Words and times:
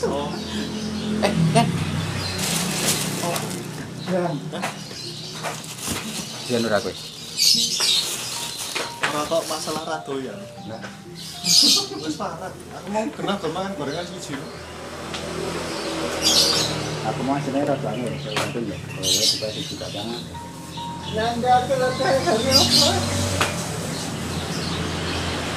Oh, 0.00 0.32
Eh, 1.20 1.32
kan? 1.52 1.66
Nur 6.50 6.72
aku. 6.72 6.90
ora 9.10 9.22
kok 9.26 9.42
masalah 9.44 9.82
rado 9.84 10.14
ya. 10.22 10.32
Nah, 10.64 10.80
Wis 12.00 12.16
parah. 12.16 12.48
Aku 12.48 12.88
mau 12.88 13.04
genah 13.10 13.36
dol 13.36 13.50
mangan 13.52 13.72
gorengan 13.76 14.06
siji. 14.06 14.38
aku 17.00 17.20
mau 17.26 17.36
sini 17.42 17.60
rada 17.60 17.88
anu 17.90 18.06
ya, 18.06 18.16
ya. 18.16 18.30
Oh, 18.30 19.04
ya 19.04 19.22
juga 19.26 19.48
juga 19.52 19.86
jangan. 19.90 20.20
yang 21.10 21.32
enggak 21.36 21.58
selesai 21.66 22.14
dari 22.22 22.50
apa? 22.54 22.90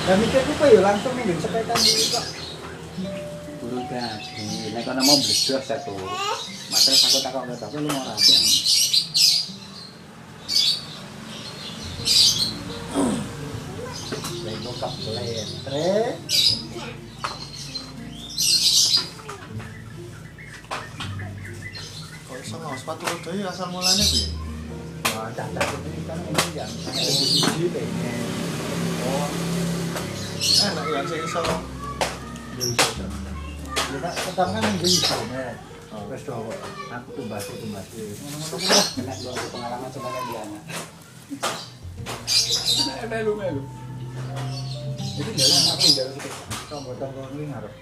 Dan 0.03 0.15
mikir 0.19 0.41
apa 0.43 0.65
ya 0.67 0.81
langsung 0.81 1.13
nih 1.15 1.37
sepeda 1.37 1.75
dulu 1.77 2.03
kok. 2.11 2.25
Buru 3.73 3.89
dadi. 3.89 4.69
Nek 4.69 4.85
kono 4.85 5.01
mau 5.01 5.17
bledos 5.17 5.65
satu. 5.65 5.97
Masa 6.69 6.93
aku 6.93 7.17
takok 7.25 7.49
ke 7.49 7.57
tapi 7.57 7.81
lu 7.81 7.89
mau 7.89 8.05
rapi. 8.05 8.33
Lego 14.45 14.71
kaplen. 14.77 15.47
Tre. 15.65 16.21
Kok 22.29 22.37
iso 22.45 22.55
ngos 22.61 22.77
sepatu 22.77 23.03
roda 23.09 23.31
ya 23.33 23.49
asal 23.49 23.73
mulane 23.73 24.05
piye? 24.05 24.29
Wah, 25.17 25.33
cacat 25.33 25.65
ini 25.81 26.05
kan 26.05 26.21
ini 26.21 27.67
pengen. 27.73 28.21
Oh. 29.01 29.27
Enak 30.61 30.85
ya 30.93 31.01
sing 31.09 31.25
iso. 31.25 31.41
Kita 32.53 33.32
sedangkan 34.01 34.61
yang 34.63 34.77
di. 34.81 34.89
Oh. 35.93 36.09
Wes 36.09 36.25
aku 36.25 37.09
itu 37.13 37.21
itu. 37.29 38.01
Ngono-ngono 38.25 38.65
lah, 38.65 38.85
kena 38.97 39.13
gua 39.21 39.33
pengalaman 39.53 39.89
sebenarnya 39.93 40.21
di 40.25 40.33
anak. 40.41 40.63
Nah, 42.89 43.05
melu 43.13 43.33
melu. 43.37 43.61
Jadi 45.13 45.31
jalan 45.37 45.61
aku 45.69 45.85
jalan 45.93 46.13
itu. 46.17 46.29
Kamu 46.65 46.91
tanggung 46.97 47.29
ini 47.37 47.45
harus. 47.53 47.73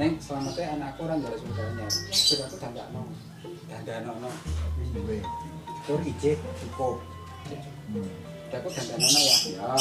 Neng, 0.00 0.16
selamatnya 0.16 0.80
anakku 0.80 1.04
orang 1.04 1.20
dari 1.20 1.36
sebenarnya. 1.36 1.86
Sudah 2.08 2.48
aku 2.48 2.56
tanda 2.56 2.88
no, 2.96 3.04
tanda 3.68 4.00
no 4.08 4.16
no. 4.24 4.30
Tur 5.84 6.00
ije 6.00 6.40
cukup. 6.40 7.04
Aku 8.48 8.68
tanda 8.72 8.94
no 8.96 9.08
ya. 9.12 9.36
Ya. 9.60 9.76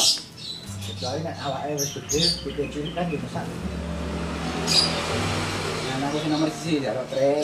Kecuali 0.91 1.23
nek 1.23 1.39
awake 1.39 1.79
wis 1.79 1.95
gede, 1.95 2.19
gede 2.43 2.91
kan 2.91 3.07
dimasak. 3.07 3.47
Nomor 6.29 6.49
siji 6.53 6.85
jaro 6.85 7.01
trail. 7.09 7.41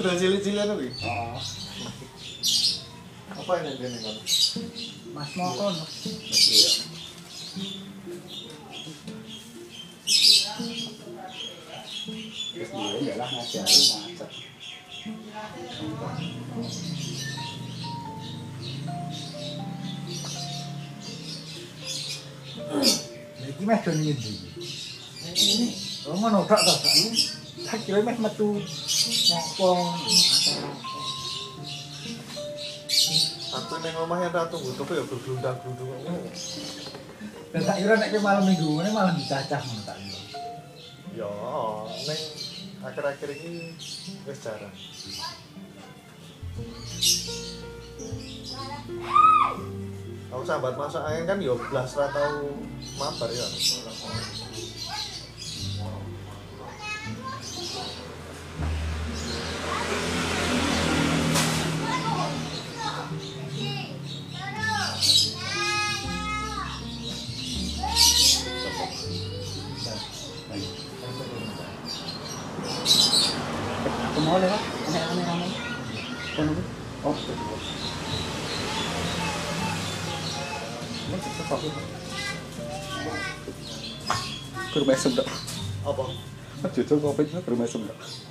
Terus 0.00 0.14
cilik-cilik 0.16 0.64
kuwi. 0.64 0.88
Oh, 1.04 1.36
Apa 3.36 3.52
yang 3.60 3.76
kan? 4.00 4.16
Mas 5.12 5.30
iya. 5.36 6.70
Terus 12.50 12.70
dia 12.72 13.00
ya 13.04 13.14
lah 13.20 13.28
ngajarin. 13.28 13.84
Iki 23.50 23.62
meh 23.68 23.78
do 23.84 23.92
nyendi. 23.92 24.34
Ini. 25.36 25.89
Oh 26.08 26.16
ngono 26.16 26.48
tok 26.48 26.60
to. 26.64 26.74
Tak 27.68 27.84
kira 27.84 28.00
meh 28.00 28.16
metu 28.16 28.56
ngopong. 28.56 30.00
Aku 33.50 33.74
ning 33.82 33.94
omah 34.00 34.18
yang 34.24 34.32
ratu 34.32 34.56
butuh 34.56 34.86
ya 34.88 35.04
bergelundang-gelundung. 35.04 35.92
Dan 37.52 37.62
tak 37.66 37.76
kira 37.82 37.94
nek 38.00 38.14
malam 38.24 38.48
minggu 38.48 38.80
ngene 38.80 38.90
malah 38.96 39.12
dicacah 39.12 39.60
ngono 39.60 39.82
tak 39.84 39.96
kira. 40.00 40.20
Ya, 41.20 41.30
ning 42.08 42.20
akhir-akhir 42.80 43.28
ini 43.36 43.76
wis 44.24 44.40
jarang. 44.40 44.72
Aku 50.30 50.42
sambat 50.46 50.78
masak 50.78 51.02
angin 51.04 51.26
kan 51.26 51.42
ya 51.42 51.52
blas 51.58 51.92
ra 51.98 52.06
tau 52.08 52.56
mabar 52.96 53.28
ya. 53.34 53.46
Jujur 86.90 87.14
kopi 87.14 87.22
itu 87.22 87.38
ke 87.38 87.54
rumah 87.54 87.70
sembdak. 87.70 87.94
Eh, 87.94 88.29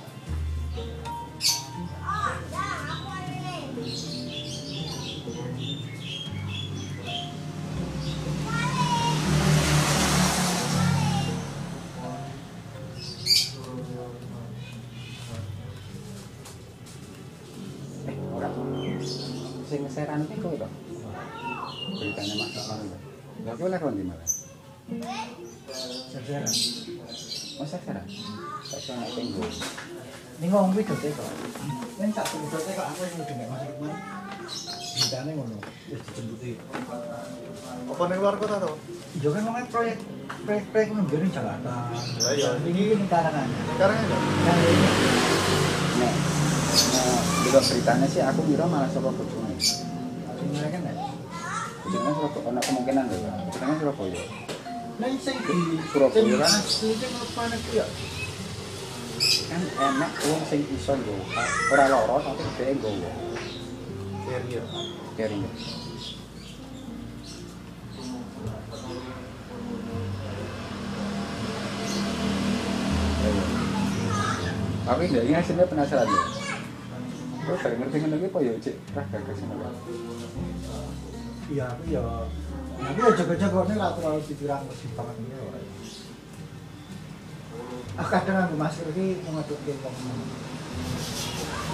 Ning 30.40 30.48
ngomong 30.48 30.72
kuwi 30.72 30.88
dote 30.88 31.12
kok. 31.12 31.28
Ning 32.00 32.16
dote 32.16 32.70
kok 32.72 32.86
aku 32.88 33.00
yang 33.04 33.20
udah 33.20 33.36
nek 33.36 33.48
masuk 33.52 33.76
rumah. 33.76 34.00
Bintane 34.96 35.30
ngono. 35.36 35.56
Wis 35.92 36.00
dijemputi. 36.00 36.56
Apa 37.92 38.02
ning 38.08 38.18
luar 38.24 38.40
kota 38.40 38.56
to? 38.56 38.72
Kan 39.20 39.44
proyek 39.68 40.00
proyek-proyek 40.48 40.88
ngene 40.96 41.28
Jakarta. 41.28 41.92
Lah. 41.92 42.56
Ini 42.64 42.80
ini 42.96 43.04
karangan. 43.04 43.48
Nah, 43.52 43.92
ini 43.92 44.80
nah, 47.52 47.60
beritanya 47.60 48.06
sih 48.08 48.24
aku 48.24 48.40
kira 48.48 48.64
malah 48.64 48.88
saka 48.88 49.12
bojone. 49.12 49.60
Kan. 49.60 50.82
Bojone 51.84 52.10
kan 52.16 52.64
kemungkinan. 52.64 53.04
Bojone 53.12 53.72
Surabaya. 53.76 54.24
Nah, 55.04 55.08
sing 55.20 55.36
di 55.36 55.56
Surabaya 55.92 56.36
kan? 56.40 56.64
Sing 56.64 56.96
ya? 57.76 57.84
Kan 59.50 59.62
enak 59.66 60.12
wong 60.30 60.42
sing 60.46 60.62
iso 60.70 60.94
nggo. 60.94 61.18
Ora 61.74 61.90
loro 61.90 62.22
tapi 62.22 62.42
dhek 62.54 62.78
nggowo. 62.78 63.10
Carrier. 64.30 64.64
Kering. 65.18 65.42
Tapi 74.86 75.02
nggak 75.06 75.22
ini 75.26 75.34
hasilnya 75.34 75.70
penasaran 75.70 76.06
ya. 76.06 76.22
Kau 77.46 77.56
sering 77.58 77.78
ngerti 77.78 77.96
ngono 78.02 78.16
iki 78.18 78.26
apa 78.30 78.38
ya 78.42 78.52
cek 78.58 78.76
rah 78.94 79.06
gagas 79.10 79.38
ngono. 79.46 79.70
Iya, 81.50 81.66
aku 81.74 81.82
ya. 81.90 82.02
Aku 82.80 82.98
ya 83.02 83.12
jaga-jaga 83.18 83.60
nih 83.70 83.76
lah 83.78 83.90
terlalu 83.98 84.22
dipirang 84.26 84.62
mesti 84.66 84.86
banget 84.94 85.16
ora. 85.42 85.59
Aku 88.00 88.08
kadang 88.08 88.48
aku 88.48 88.56
masker 88.56 88.88
iki 88.96 89.20
ngaduk 89.28 89.60
ke 89.60 89.76
wong. 89.84 89.92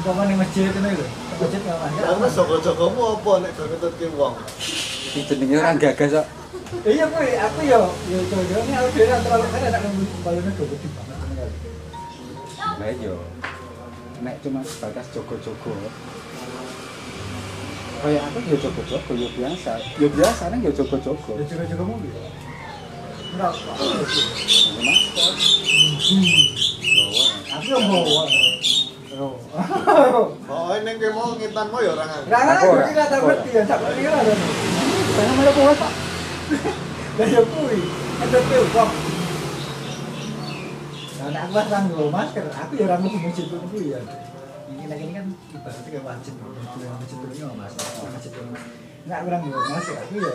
Umpama 0.02 0.26
ning 0.26 0.42
masjid 0.42 0.74
ini 0.74 0.90
lho. 0.98 1.06
Masjid 1.38 1.60
nggak 1.62 1.78
masuk. 1.78 2.02
Lah 2.02 2.14
wis 2.18 2.34
jaga-jagamu 2.34 3.02
apa 3.14 3.32
nek 3.46 3.50
gak 3.54 3.66
ngetutke 3.70 4.06
wong? 4.18 4.34
Iki 5.06 5.20
jenenge 5.22 5.78
gagas 5.78 6.10
kok. 6.18 6.26
Iya 6.82 7.06
aku 7.06 7.22
aku 7.22 7.60
ya 7.62 7.78
ya 8.10 8.18
jaga 8.26 8.54
ini 8.58 8.72
aku 8.74 8.88
dhewe 8.90 9.16
terlalu 9.22 9.46
kan 9.54 9.60
ada 9.70 9.78
balune 10.26 10.50
do 10.50 10.64
gede 10.66 10.88
banget 10.98 11.18
ini. 11.22 11.46
Lah 12.58 12.88
iya. 12.90 13.14
Nek 14.26 14.34
cuma 14.42 14.60
sebatas 14.66 15.06
jogo-jogo. 15.14 15.72
Kayak 18.02 18.22
aku 18.26 18.38
ya 18.50 18.56
jogo-jogo 18.66 19.12
ya 19.14 19.28
biasa. 19.30 19.72
Ya 19.78 20.08
biasa 20.10 20.42
nih 20.50 20.58
ya 20.66 20.70
jogo-jogo. 20.74 21.38
Ya 21.38 21.44
jaga-jaga 21.46 21.84
mobil. 21.86 22.10
Ngerokok. 22.10 22.34
Nganggo 22.34 22.34
masker. 22.34 23.14
Bawa. 23.14 23.25
Aku 23.36 23.60
yang. 27.68 27.92
Oh. 29.16 29.32
Ini 30.76 30.92
kayak 31.00 31.14
mau 31.16 31.32
ngitan 31.36 31.66
mau 31.72 31.80
ya 31.80 31.96
orang 31.96 32.04
kan 32.08 32.20
Aku 32.28 32.50
aku 32.52 32.66
ora. 32.76 32.84
kira 32.88 33.04
ngerti 33.16 33.48
ya, 33.52 33.62
ngerti 33.80 34.02
kan. 34.04 34.24
Saya 35.16 35.30
malah 35.36 35.52
bawa 35.56 35.72
Pak. 35.76 35.92
Kuwi. 37.48 37.80
Ada 38.24 38.38
kok. 38.72 38.88
Aku 41.26 41.50
pas 41.52 41.66
nganggo 41.68 42.04
masker, 42.12 42.44
aku 42.48 42.72
ya 42.76 42.84
ora 42.88 42.96
mesti 43.00 43.18
masjid 43.20 43.44
kuwi 43.48 43.92
ya. 43.92 43.98
Ini 44.66 44.84
lagi 44.88 45.04
ini 45.08 45.14
kan 45.16 45.26
wajib 46.04 46.34
yang. 46.36 46.52
Masjid 47.00 47.18
kuwi. 47.20 47.36
Nek 49.08 49.16
aku 49.16 49.28
ya. 50.20 50.32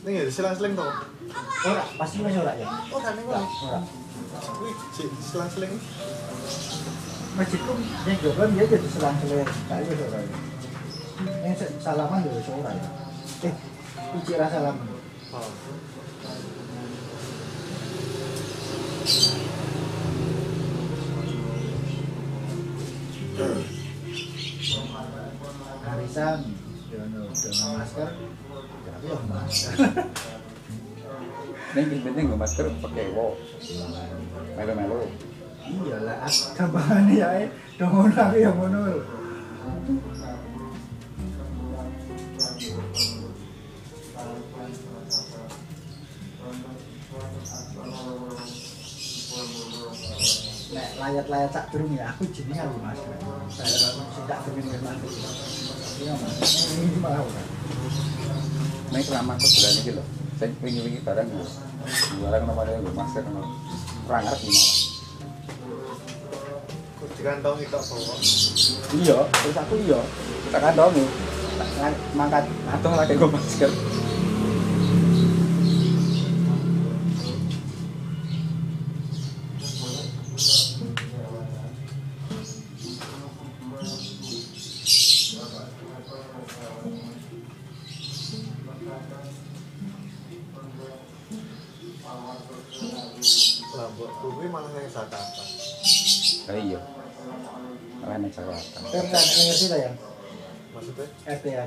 Ini 0.00 0.10
ya 0.16 0.22
selang-seling 0.26 0.72
toh. 0.72 0.88
Ora, 1.68 1.82
pasti 1.94 2.24
wis 2.24 2.32
ora 2.34 2.52
ya. 2.56 2.66
Oh, 2.88 2.98
kan 2.98 3.12
ini 3.14 3.22
Ora, 3.28 3.38
kok. 3.38 3.64
ora. 3.68 3.80
Wih, 4.64 4.74
cik, 4.96 5.08
selang-seling. 5.20 5.72
Masjidku 7.30 7.72
yang 8.08 8.18
jodoh 8.18 8.46
dia 8.50 8.64
jadi 8.66 8.88
selang-seling. 8.88 9.48
Tak 9.68 9.78
wis 9.84 10.00
ora 10.00 10.18
ya. 10.18 10.36
Yang 11.44 11.56
se- 11.60 11.74
salaman 11.78 12.24
ya 12.24 12.32
wis 12.32 12.48
ora 12.48 12.70
ya. 12.72 12.88
Eh, 13.44 13.54
iki 14.16 14.32
ra 14.34 14.48
salaman. 14.48 14.88
Oh. 15.30 15.44
Arisan, 25.90 26.38
Yono 26.92 27.26
dengan 27.30 27.68
masker, 27.78 28.08
yang 31.70 32.02
penting 32.02 32.24
nggo 32.28 32.36
masker 32.36 32.66
pakai 32.82 33.14
wo. 33.14 33.38
Melo-melo. 34.58 35.06
Iyalah, 35.70 36.26
gampangane 36.58 37.14
ya, 37.14 37.28
eh. 37.46 37.48
dong 37.78 37.94
ngono 37.94 38.10
aku 38.18 38.36
ya 38.42 38.50
layat-layat 51.20 51.52
sak 51.52 51.68
durung 51.68 51.92
ya 51.92 52.08
aku 52.16 52.24
jenenge 52.32 52.64
aku. 52.64 52.80
Saya 53.52 53.92
tak 54.24 54.40
durung 54.48 54.64
ya 54.72 54.78
masker. 54.80 55.12
Iya 56.00 56.12
mas, 56.16 56.52
ini 56.80 56.96
mau 56.96 57.24
kan. 57.28 57.46
Nek 58.88 59.02
selama 59.04 59.36
aku 59.36 59.44
bulan 59.52 59.72
iki 59.84 59.90
lho. 59.92 60.04
Sing 60.40 60.50
wingi-wingi 60.64 61.00
barang 61.04 61.28
lho. 61.28 61.44
Barang 62.24 62.42
nomornya 62.48 62.80
nggo 62.80 62.92
masker 62.96 63.20
ngono. 63.28 63.52
Ora 64.08 64.18
ngerti 64.24 64.48
malah. 64.48 64.78
Dikantongi 67.20 67.64
tok 67.68 67.82
bawa. 67.84 68.14
Iya, 68.96 69.18
terus 69.28 69.56
aku 69.60 69.74
iya. 69.84 70.00
Tak 70.48 70.60
kandongi. 70.64 71.04
Tak 71.60 71.68
ngan- 71.84 72.00
mangkat 72.16 72.44
atung 72.72 72.96
lagi 72.96 73.12
nggo 73.12 73.28
masker. 73.28 73.68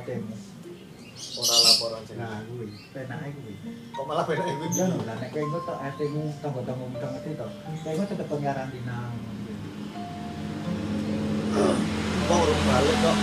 ATM. 0.03 0.23
ora 1.39 1.55
laporan 1.63 2.01
sih. 2.05 2.15
Nah, 2.19 2.44
kuwi 2.45 2.67
penake 2.91 3.31
kuwi. 3.39 3.53
Kok 3.95 4.05
malah? 4.05 4.25
Ya 4.27 4.85
lho, 4.91 5.00
lah 5.07 5.15
nek 5.17 5.29
kowe 5.31 5.41
engko 5.41 5.59
tok 5.65 5.77
RT 5.79 6.00
mu 6.11 6.21
tangga-tangga 6.44 6.83
mu 6.83 6.97
ngerti 7.00 7.31
to. 7.39 7.47
Kowe 7.81 7.89
engko 7.95 8.05
tetep 8.11 8.27
pengarantina. 8.27 8.97
Kok 12.27 12.38
urung 12.38 12.61
balik 12.67 12.97
kok. 13.00 13.17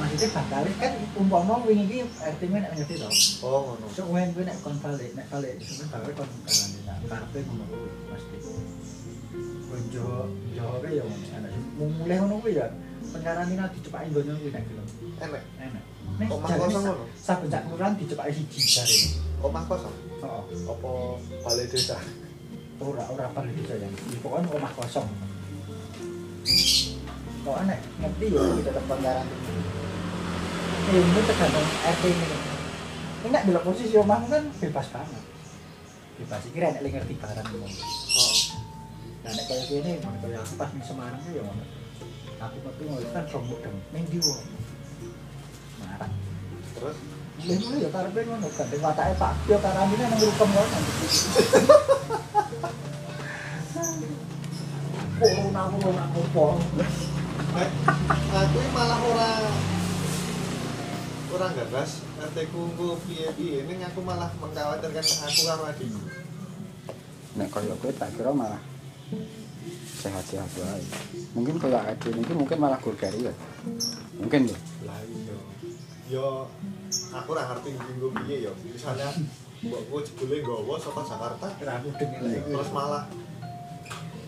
Maksudnya 0.00 0.28
bakal 0.32 0.64
kan 0.80 0.92
umpama 1.18 1.54
wingi 1.66 1.84
iki 1.84 1.98
RT 2.06 2.40
mu 2.48 2.56
nek 2.62 2.72
ngerti 2.78 2.94
to. 3.02 3.10
Oh, 3.44 3.74
ngono. 3.74 3.86
So 3.92 4.06
kowe 4.06 4.20
kowe 4.22 4.42
nek 4.46 4.56
kon 4.62 4.76
balik, 4.80 5.10
nek 5.18 5.26
balik 5.28 5.54
semen 5.60 5.86
bakal 5.90 6.10
kon 6.14 6.30
karantina. 6.46 6.94
Karepe 7.10 7.38
ngono 7.42 7.64
kuwi 7.68 7.90
mesti. 8.08 8.36
Konjo 9.66 10.08
jawab 10.56 10.84
ya 10.88 11.02
ngono. 11.04 11.26
Anak 11.36 11.52
mulai 11.76 12.16
ngono 12.22 12.34
kuwi 12.38 12.54
ya. 12.56 12.68
Pengarantina 13.10 13.64
dicepaki 13.74 14.08
donya 14.14 14.32
kuwi 14.38 14.50
nek 14.54 14.64
film. 14.66 14.86
Enek. 15.18 15.42
Enak. 15.58 15.84
Nek 16.18 16.28
Omah 16.30 16.48
kosong 16.54 16.84
ngono? 16.84 17.04
saben 17.18 17.48
sak 17.50 17.62
kelurahan 17.66 17.94
dicepaki 17.98 18.32
siji 18.34 18.60
jare. 18.64 18.98
Omah 19.42 19.62
kosong. 19.66 19.94
Heeh. 20.20 20.42
Apa 20.68 20.90
balai 21.42 21.66
desa? 21.66 21.98
ora 22.80 23.04
ora 23.12 23.28
perlu 23.36 23.52
disayang 23.52 23.92
pokoknya 24.24 24.48
rumah 24.56 24.72
kosong 24.72 25.04
kok 27.40 27.56
aneh 27.60 27.78
ngerti 28.00 28.26
ya 28.32 28.40
kita 28.40 28.72
tetap 28.72 28.84
pelanggaran 28.88 29.26
eh 30.88 30.96
ini 30.96 31.20
tergantung 31.28 31.68
RT 31.68 32.04
ini 32.08 32.26
ini 33.20 33.26
nggak 33.28 33.44
bila 33.52 33.60
posisi 33.60 33.92
rumah 33.92 34.24
kan 34.24 34.44
bebas 34.64 34.86
banget 34.96 35.24
bebas 36.24 36.42
kira 36.48 36.68
nek 36.72 36.82
ngerti 36.88 37.14
barang 37.20 37.48
ini 37.52 37.68
Oh. 38.10 38.32
nah 39.28 39.30
nek 39.36 39.44
kayak 39.44 39.64
gini 39.68 40.00
kayak 40.00 40.40
aku 40.40 40.54
pas 40.56 40.72
di 40.72 40.80
Semarang 40.80 41.20
ya 41.28 41.44
ngono 41.44 41.64
aku 42.40 42.56
tapi 42.64 42.82
ngono 42.88 43.08
kan 43.12 43.24
from 43.28 43.44
mudeng 43.44 43.76
ning 43.92 44.04
ndi 44.08 44.18
wong. 44.24 44.40
Marah. 45.84 46.10
Terus? 46.72 46.96
Mulai 47.40 47.84
ya 47.84 47.88
karepe 47.92 48.20
ngono. 48.24 48.48
Kan 48.48 48.66
ning 48.72 48.80
watake 48.80 49.14
Pak 49.20 49.32
Dio 49.44 49.56
karantina 49.60 50.04
nang 50.08 50.20
rukem 50.24 50.48
ngono. 50.48 50.78
Corona 55.20 55.62
corona 55.68 56.04
opo? 56.16 56.44
eh, 57.60 57.68
aku 58.32 58.56
ini 58.56 58.70
malah 58.72 58.98
ora 59.04 59.30
ora 61.36 61.46
gagas 61.52 62.00
RT 62.24 62.36
ku 62.48 62.72
piye-piye. 63.04 63.68
Ini 63.68 63.84
aku 63.84 64.00
malah 64.00 64.32
mengkhawatirkan 64.40 65.04
aku 65.28 65.40
karo 65.44 65.62
adikku. 65.68 66.00
Nek 67.36 67.52
kaya 67.52 67.76
kowe 67.76 67.92
tak 67.92 68.16
kira 68.16 68.32
malah 68.32 68.64
sehat-sehat 70.00 70.50
wae. 70.60 70.84
Mungkin 71.36 71.60
kaya 71.60 71.92
ade 71.92 72.08
niki 72.16 72.32
mungkin 72.32 72.58
malah 72.58 72.80
gurgari 72.80 73.28
ya. 73.28 73.34
Mungkin 74.16 74.48
ya. 74.48 74.58
Lah 74.88 75.00
iya. 75.04 75.36
Yo 76.10 76.48
aku 77.14 77.28
ora 77.36 77.46
ngerti 77.52 77.76
minggu 77.76 78.08
piye 78.24 78.48
yo. 78.48 78.52
Misalnya 78.64 79.12
mbokku 79.60 80.00
jebule 80.02 80.40
nggawa 80.40 80.80
saka 80.80 81.04
Jakarta 81.04 81.46
terus 81.60 82.70
malah 82.72 83.04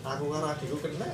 aku 0.05 0.23
karo 0.29 0.47
adikku 0.53 0.77
kena. 0.77 1.09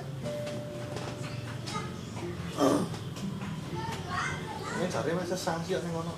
Ini 4.80 4.86
cari 4.88 5.12
masa 5.16 5.36
sanksi 5.36 5.76
yang 5.76 5.88
ngono. 5.92 6.14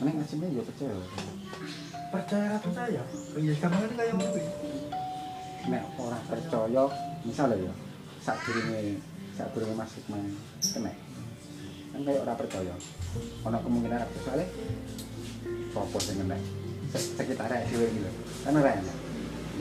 Nek 0.00 0.16
asine 0.24 0.46
ya 0.54 0.62
percaya. 0.64 0.96
Percaya 2.10 2.58
apa 2.58 2.66
percaya? 2.66 3.02
Iya 3.38 3.52
gampang 3.62 3.86
ini 3.86 3.94
kayak 3.94 4.12
ngono. 4.18 4.42
Nek 5.70 5.82
ora 5.94 6.18
percaya, 6.26 6.84
misalnya 7.22 7.70
ya 7.70 7.72
sak 8.20 8.36
durunge 8.42 8.98
sak 9.38 9.46
durunge 9.54 9.74
masuk 9.78 10.02
main 10.10 10.34
kena. 10.58 10.90
Kan 11.94 12.00
kayak 12.02 12.22
ora 12.26 12.34
percaya. 12.34 12.74
Ono 13.46 13.56
kemungkinan 13.62 13.98
ora 14.02 14.08
percaya. 14.10 14.44
Apa 15.70 15.98
sing 16.02 16.16
kena? 16.18 16.36
Se- 16.90 17.14
Sekitar 17.14 17.46
dhewe 17.46 17.86
iki 17.86 18.00
lho. 18.02 18.10
Kan 18.42 18.58
ora 18.58 18.70
enak. 18.74 18.96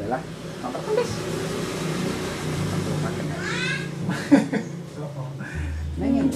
Yalah, 0.01 0.21
nomor 0.65 0.81
tulis. 0.89 1.11
Aku 2.73 2.89
ora 2.97 3.09
kena. 3.13 3.37
Neng 6.01 6.11
ini 6.17 6.33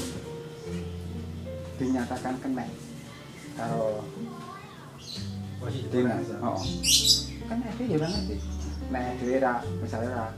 dinyatakan 1.73 2.37
kena 2.37 2.65
karo 3.57 4.05
Dinas. 5.63 6.27
Oh. 6.43 6.59
Kan 7.47 7.63
ada 7.63 7.83
ya 7.87 7.97
banget 7.99 8.21
sih. 8.35 8.39
Nek 8.91 9.15
dhewe 9.23 9.37
ra 9.39 9.63
misale 9.79 10.07
ra 10.11 10.35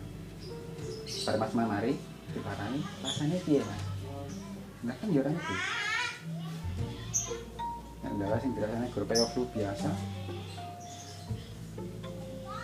bar 1.25 1.35
pas 1.41 1.51
mari 1.57 1.97
diparani 2.29 2.79
rasanya 3.01 3.37
piye, 3.41 3.61
Mas? 3.65 3.81
Nah 4.85 4.93
kan 5.01 5.09
yo 5.09 5.25
ora 5.25 5.33
ngerti. 5.33 5.55
Nek 8.05 8.11
ndalah 8.21 8.37
sing 8.37 8.51
dirasane 8.53 8.87
grup 8.93 9.09
kayak 9.09 9.29
flu 9.33 9.49
biasa. 9.49 9.89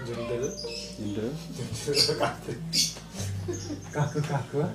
Jendel, 0.06 0.46
Jendel. 0.98 1.30
jendel 1.53 2.13
kabeh. 2.18 2.58
Kagak-kagak. 3.89 4.72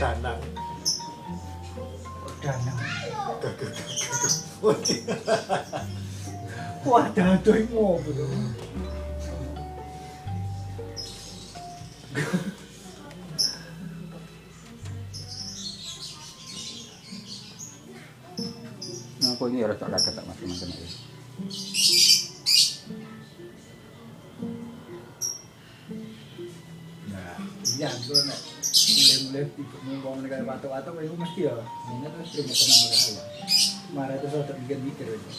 Danang. 0.00 0.40
danang. 2.40 2.78
Gagah 3.40 3.52
gagah. 3.56 4.04
Wah, 6.84 7.08
dadoh 7.16 7.56
iki 7.56 7.72
ngopo 7.72 8.12
to. 8.12 8.24
Nah, 19.24 19.32
aku 19.32 19.48
ini 19.48 19.64
rada 19.64 19.80
kaget 19.80 20.12
tak 20.12 20.24
mas 20.28 20.36
macam 20.36 20.68
itu. 20.68 20.86
Nah, 27.08 27.34
iya 27.80 27.88
gue 27.88 28.18
nek 28.28 28.40
mulai-mulai 28.84 29.44
ikut 29.56 29.80
ngomong 29.88 30.20
dengan 30.20 30.40
watu-watu 30.52 30.90
kayak 31.00 31.16
mesti 31.16 31.48
ya. 31.48 31.56
Ini 31.64 32.06
terus 32.12 32.28
terima 32.28 32.52
tenang 32.52 33.16
ya. 33.16 33.24
Marah 33.96 34.14
itu 34.20 34.26
sudah 34.28 34.56
mikir-mikir 34.60 35.08
aja. 35.16 35.32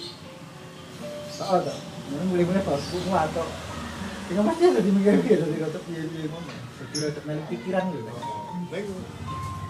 Pas 2.63 2.81
gue 2.81 3.01
watu. 3.11 3.43
Ini 4.25 4.41
mesti 4.41 4.63
ada 4.65 4.79
dari 4.81 6.27
ngomong. 6.31 6.55
Melik 7.25 7.45
pikiran 7.51 7.83
gitu. 7.93 8.11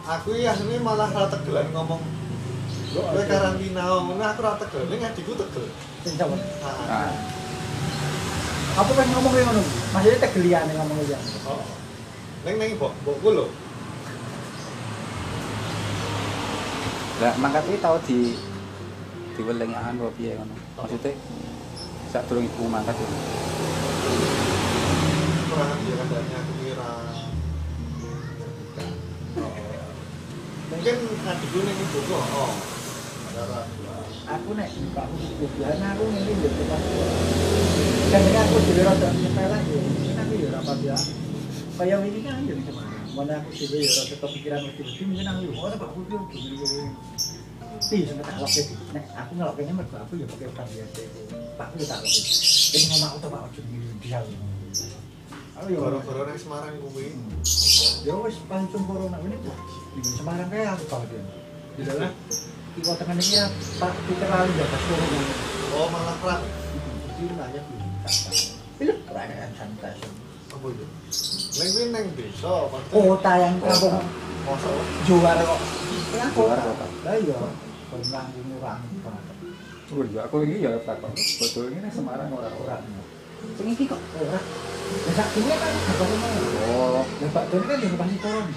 Aku 0.06 0.38
ya 0.38 0.54
aslinya 0.54 0.86
malah 0.86 1.10
rata 1.10 1.42
tegelan 1.42 1.74
ngomong 1.74 1.98
Gue 2.96 3.24
karantina 3.28 3.84
ngono 3.92 4.24
aku 4.24 4.40
rata 4.40 4.64
tegel, 4.64 4.88
ning 4.88 5.04
adikku 5.04 5.36
tegel. 5.36 5.68
Sing 6.08 6.16
sama. 6.16 6.40
Ah. 6.64 7.12
Apa 8.80 8.92
kan 8.96 9.08
ngomong 9.12 9.32
kayak 9.36 9.46
ngono? 9.52 9.64
Maksudnya 9.92 10.24
tegelian 10.24 10.72
ngomong 10.72 10.98
aja. 11.04 11.18
Oh. 11.44 11.60
Neng 12.48 12.56
neng 12.56 12.80
mbok 12.80 12.96
mbokku 13.04 13.30
lho. 13.36 13.46
lah 17.16 17.32
iki 17.64 17.80
tau 17.80 17.96
di 18.04 18.36
diwelengahan 19.36 20.00
apa 20.00 20.12
piye 20.16 20.40
ngono. 20.40 20.56
Maksudnya 20.80 21.12
sak 22.16 22.32
durung 22.32 22.48
ibu 22.48 22.64
mangkat. 22.72 22.96
Kurang 25.52 25.80
kira. 25.84 26.92
Mungkin 30.72 30.96
adikku 31.28 31.60
ning 31.60 31.76
ibuku 31.76 32.16
oh. 32.16 32.56
Aku 34.32 34.50
nek 34.56 34.72
aku 34.96 35.16
kebiasaan 35.44 35.92
aku 35.92 36.04
ngene 36.08 36.50
pas. 36.72 36.84
Kadang 38.16 38.38
aku 38.48 38.56
dhewe 38.64 38.82
rada 38.88 39.10
nyepelek 39.12 39.62
yo. 39.68 39.80
Mungkin 39.84 40.16
aku 40.16 40.34
yo 40.40 40.48
ora 40.56 40.74
ya. 40.88 40.96
Kayak 41.76 42.00
ini 42.08 42.20
kan 42.24 42.48
yo 42.48 42.56
sama. 42.64 42.84
Mana 43.12 43.44
aku 43.44 43.50
dhewe 43.60 43.84
yo 43.84 43.92
rada 43.92 44.16
kepikiran 44.24 44.64
mesti 44.64 45.04
mungkin 45.04 45.28
aku 45.28 45.40
yo 45.52 45.54
ora 45.60 45.76
Pak 45.76 45.92
aku 45.92 46.00
Tapi 47.76 48.08
sampe 48.08 48.24
tak 48.24 48.36
loke 48.40 48.62
nek 48.96 49.06
aku 49.14 49.32
ngelokene 49.36 49.72
mergo 49.76 49.96
aku 50.00 50.14
yo 50.16 50.26
pakai 50.32 50.48
pan 50.56 50.68
biasa. 50.72 51.02
Pak 51.60 51.66
aku 51.70 51.76
yo 51.76 51.86
tak 51.86 52.00
loke. 52.00 52.22
Ini 52.72 52.86
ngomong 52.88 53.10
aku 53.12 53.18
tuh 53.20 53.30
Pak 53.30 53.42
ojo 53.52 53.60
dia. 54.02 54.20
Aku 55.60 55.68
yo 55.72 55.78
goro-goro 55.84 56.22
nang 56.24 56.40
Semarang 56.40 56.76
kuwi. 56.80 57.12
Ya 58.08 58.14
wis 58.24 58.40
paling 58.48 58.70
corona 58.72 59.18
ini. 59.22 59.38
Di 59.96 60.00
Semarang 60.08 60.48
kayak 60.48 60.80
aku 60.80 60.84
banget 60.88 61.10
ya. 61.20 61.24
Di 61.76 61.82
dalam 61.84 62.12
di 62.76 62.82
kota 62.84 63.04
kan 63.04 63.16
ini 63.20 63.34
ya 63.36 63.46
Pak 63.80 63.92
Peter 64.08 64.28
lalu 64.32 64.52
ya 64.56 64.66
pas 64.72 64.82
corona. 64.88 65.20
Oh, 65.76 65.88
malah 65.92 66.16
kerap. 66.24 66.42
Di 67.20 67.24
wilayah 67.28 67.64
di 67.64 67.76
Pilih 68.76 68.98
perayaan 69.08 69.52
santai. 69.56 69.96
Apa 70.52 70.66
itu? 70.72 70.86
Neng 71.56 71.70
kuwi 71.72 71.86
neng 71.92 72.06
desa. 72.16 72.56
Kota 72.92 73.32
yang 73.40 73.56
kampung 73.60 74.00
Mosok. 74.46 74.78
juara 75.10 75.42
kok. 75.42 75.60
Juara 76.38 76.62
kota. 76.62 76.86
Lah 77.08 77.16
iya. 77.18 77.40
Pernah 77.96 78.28
ngurang 78.28 78.82
banget. 79.00 79.36
Oh 79.96 80.04
iya, 80.04 80.28
aku 80.28 80.44
ini 80.44 80.66
ya 80.66 80.76
takon. 80.84 81.16
Betul 81.16 81.72
ini 81.72 81.88
Semarang 81.88 82.28
ora 82.28 82.52
ora. 82.52 82.76
Orang. 82.76 82.84
Sing 83.56 83.72
iki 83.72 83.88
kok 83.88 84.02
ora. 84.20 84.40
Ya 84.86 85.12
sak 85.16 85.28
kan 85.32 85.72
ngono. 85.96 86.44
Oh, 86.76 87.06
Ya 87.24 87.28
Pak 87.32 87.48
Doni 87.48 87.66
kan 87.72 87.78
yang 87.80 87.96
pasti 87.96 88.18
corona. 88.20 88.54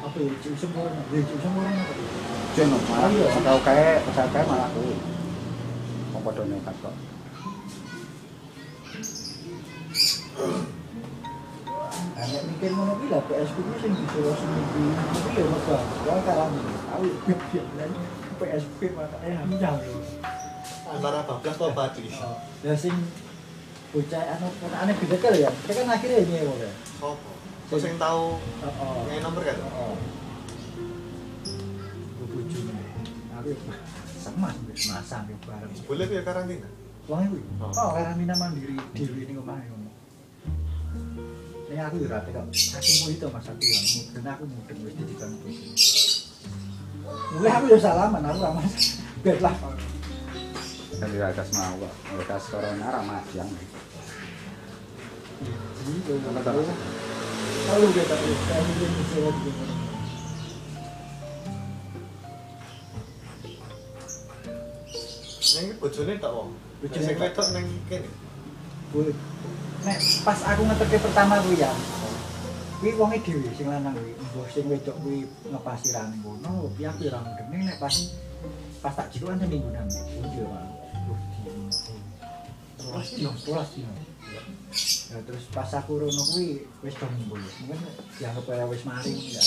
Apa 0.00 0.16
ya 0.16 0.32
cuma 0.40 0.66
corona. 0.72 1.02
Ya 1.12 1.20
cuma 1.26 1.48
corona. 1.60 1.82
jono 2.56 2.76
malah 2.90 3.10
tau 3.44 3.58
kae 3.60 4.00
tau 4.16 4.28
kae 4.32 4.42
malah 4.48 4.68
kuwi. 4.72 4.96
Kok 6.16 6.20
padha 6.24 6.42
nekat 6.48 6.76
kok. 6.80 6.94
Anak 12.18 12.42
mikir 12.48 12.70
ngono 12.72 12.92
kuwi 12.96 13.12
lah 13.12 13.22
PSP 13.28 13.56
kuwi 13.58 13.76
sing 13.84 13.92
disuruh 13.92 14.34
seminggu. 14.38 14.82
Kuwi 14.96 15.36
ya 15.36 15.44
mergo 15.44 15.76
karang 16.24 16.50
tahu 16.88 17.04
ya 17.26 17.86
PSP 18.38 18.80
makane 18.94 19.28
hamjang 19.34 19.76
lho. 19.82 20.00
Antara 20.88 21.20
bablas 21.26 21.56
atau 21.58 21.74
padi. 21.74 22.08
Ya 22.64 22.72
sing 22.78 22.94
bocah 23.92 24.22
anu 24.38 24.46
aneh 24.78 24.94
beda 24.94 25.16
kali 25.18 25.44
ya. 25.44 25.50
Kita 25.50 25.72
kan 25.82 25.92
akhirnya 25.92 26.18
ini 26.22 26.34
ya. 26.38 26.42
Bang. 26.46 26.74
Sopo? 27.02 27.30
Kok 27.68 27.78
sing 27.82 28.00
tau 28.00 28.40
Heeh. 28.40 28.96
ngai 29.10 29.20
nomor 29.20 29.42
kan? 29.44 29.58
Ku 32.16 32.24
bojone. 32.24 32.82
Aku 33.38 33.50
sama 34.18 34.50
masang 34.64 35.28
yo 35.28 35.36
bareng. 35.44 35.72
Boleh 35.84 36.06
ya 36.08 36.22
karantina. 36.24 36.68
Wong 37.08 37.20
iku. 37.28 37.38
Oh. 37.60 37.72
Oh, 37.72 37.90
karantina 37.92 38.34
mandiri 38.40 38.76
dhewe 38.96 39.22
ning 39.28 39.36
omah 39.40 39.60
ngono. 39.60 39.92
Nek 41.68 41.78
aku 41.84 41.94
yo 42.00 42.08
ra 42.08 42.24
tekok 42.24 42.48
saking 42.48 43.12
itu 43.12 43.28
Mas 43.28 43.44
aku 43.44 43.60
ya 43.60 43.78
mudeng 43.84 44.24
aku 44.24 44.44
mudeng 44.48 44.78
wis 44.88 44.94
didikan 44.96 45.30
bojo. 45.44 46.17
Mulai 47.36 47.52
aku 47.54 47.64
yo 47.72 47.78
salaman 47.78 48.24
aku 48.24 48.38
sama 48.40 48.60
bet 49.24 49.38
lah. 49.44 49.54
Kan 50.98 51.08
di 51.12 51.18
atas 51.22 51.48
mau 51.54 51.74
kok. 51.78 51.92
Atas 52.24 52.42
corona 52.50 52.86
ra 52.90 53.00
majang. 53.04 53.50
Jadi 55.38 56.12
Apa 56.26 56.40
tahu? 56.42 56.60
Lalu 57.68 57.86
kita 57.92 58.14
terus 58.16 58.40
kami 58.48 58.72
yang 58.80 58.92
bisa 58.96 59.18
di 59.28 59.50
Neng 65.48 65.66
bojone 65.80 66.14
tak 66.20 66.32
wong. 66.32 66.50
Bojone 66.84 67.02
Sing 67.02 67.16
tak. 67.16 67.24
wedok 67.24 67.46
neng 67.56 67.66
kene. 67.88 68.08
Boleh. 68.92 69.16
Nek 69.84 69.98
pas 70.26 70.38
aku 70.44 70.62
ngeteke 70.68 70.98
pertama 71.00 71.40
kuwi 71.40 71.62
ya. 71.62 71.72
Kuwi 72.78 72.94
wonge 72.94 73.18
dhewe 73.26 73.50
sing 73.58 73.66
lanang 73.66 73.90
kuwi. 73.98 74.14
Mbah 74.14 74.46
sing 74.54 74.64
wedok 74.70 74.96
kuwi 75.02 75.26
ngepasi 75.50 75.88
rane 75.98 76.14
ngono, 76.22 76.70
piye 76.78 76.86
aku 76.86 77.10
ora 77.10 77.18
mudeng 77.26 77.66
nek 77.66 77.78
pas 77.82 77.96
pas 78.78 78.94
tak 78.94 79.10
jikokan 79.10 79.42
sing 79.42 79.50
mingguan. 79.50 79.82
Iya, 79.90 80.46
Pak. 80.46 80.66
Terus 82.78 83.08
dino, 83.18 83.30
terus 83.42 83.68
dino. 83.74 83.92
Ya 85.10 85.18
terus 85.26 85.44
pas 85.50 85.70
aku 85.74 85.98
rono 85.98 86.22
kuwi 86.30 86.70
wis 86.86 86.94
do 86.94 87.06
minggu. 87.18 87.34
Mungkin 87.66 87.78
dianggap 88.22 88.46
kaya 88.46 88.64
wis 88.70 88.86
mari 88.86 89.10
ya. 89.10 89.42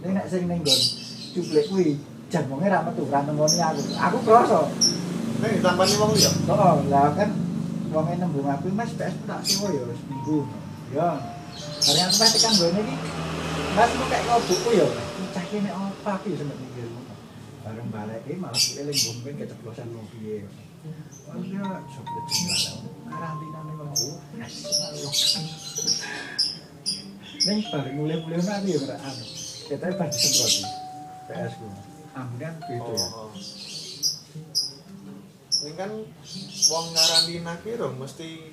Nek 0.00 0.10
nek 0.16 0.26
sing 0.32 0.48
ning 0.48 0.64
nggon 0.64 0.80
cuplek 1.36 1.68
kuwi 1.68 2.00
jan 2.32 2.48
wonge 2.48 2.72
ra 2.72 2.80
metu, 2.80 3.04
ra 3.12 3.20
nengoni 3.28 3.60
aku. 3.60 3.82
Aku 3.92 4.18
krasa. 4.24 4.64
Neng 5.36 5.52
ditampani 5.60 6.00
wong 6.00 6.16
liya. 6.16 6.32
Oh, 6.48 6.80
lah 6.88 7.12
kan 7.12 7.28
wong 7.96 8.12
nembung 8.20 8.44
aku 8.44 8.68
Mas 8.76 8.92
PS 8.92 9.16
tak 9.24 9.40
sewa 9.40 9.72
ya 9.72 9.88
seminggu. 9.88 10.44
Ya. 10.92 11.16
Hari 11.56 12.00
aku 12.04 12.14
pas 12.20 12.28
tekan 12.28 12.52
gone 12.60 12.80
iki 12.84 12.96
Mas 13.72 13.90
kok 13.96 14.06
kayak 14.12 14.24
ngobukku 14.28 14.70
ya. 14.76 14.86
Cah 15.32 15.44
kene 15.48 15.70
apa 15.72 16.10
aku 16.20 16.24
ya 16.28 16.36
sempet 16.36 16.58
mikir 16.60 16.84
ngono. 16.92 17.14
Bareng 17.64 17.88
balik 17.88 18.20
eh 18.28 18.36
malah 18.36 18.60
kuwi 18.60 18.80
eling 18.84 18.98
bomben 19.00 19.34
keceplosan 19.40 19.88
wong 19.96 20.06
piye. 20.12 20.44
Oh 21.26 21.40
iya, 21.40 21.64
coba 21.64 22.18
jenengan. 22.28 22.76
Karantina 23.08 23.60
ning 23.64 23.76
ngono. 23.80 24.08
Ning 27.48 27.58
bareng 27.72 27.94
mulai-mulai 27.96 28.40
aku 28.44 28.66
ya 28.68 28.96
anu. 29.00 29.24
Ketane 29.72 29.94
bar 29.96 30.08
disemproti. 30.12 30.62
PS 31.32 31.52
ku. 31.56 31.66
Ambunan 32.12 32.54
beda 32.60 32.92
ya. 32.92 33.08
Oh. 35.56 35.64
Ini 35.64 35.72
kan 35.72 35.90
wong 36.68 36.86
karantina 36.92 37.52
ki 37.64 37.80
ro 37.80 37.88
mesti 37.96 38.52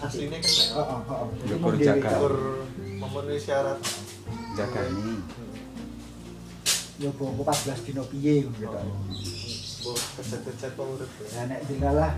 aslinya 0.00 0.38
kan 0.40 0.52
Heeh. 0.80 1.76
Ya, 1.76 1.92
jaga. 1.92 2.10
kur 2.16 2.34
memenuhi 2.80 3.36
syarat. 3.36 3.78
Jaga 4.56 4.80
ini. 4.88 5.20
Ya 6.98 7.10
bawa 7.14 7.52
14 7.52 7.84
dino 7.86 8.02
piye 8.08 8.48
ngono 8.48 8.56
gitu. 8.58 8.78
Bu, 9.78 9.94
kerja-kerja 9.94 10.66
kok 10.74 10.86
urip. 10.98 11.10
ya. 11.22 11.28
Ya 11.30 11.42
nek 11.46 11.60
dilalah 11.70 12.12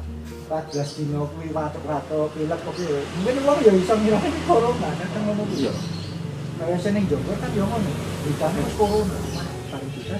14 0.49 0.97
dino 0.97 1.29
kuwi 1.35 1.53
watuk-watuk 1.53 2.33
pilek 2.33 2.61
kok 2.63 2.75
piye. 2.79 2.99
Mungkin 3.21 3.45
wong 3.45 3.59
ya 3.67 3.73
iso 3.77 3.95
ngira 3.99 4.19
ini 4.25 4.41
corona 4.47 4.89
nek 4.95 5.09
ngono 5.11 5.43
kuwi. 5.51 5.69
Iya. 5.69 5.73
Kaya 6.61 6.77
seneng 6.79 7.05
Jogor 7.11 7.37
kan 7.37 7.51
yo 7.53 7.67
ngono. 7.67 7.93
Ditanya 8.25 8.63
corona, 8.79 9.19
paling 9.69 9.91
bisa 9.97 10.17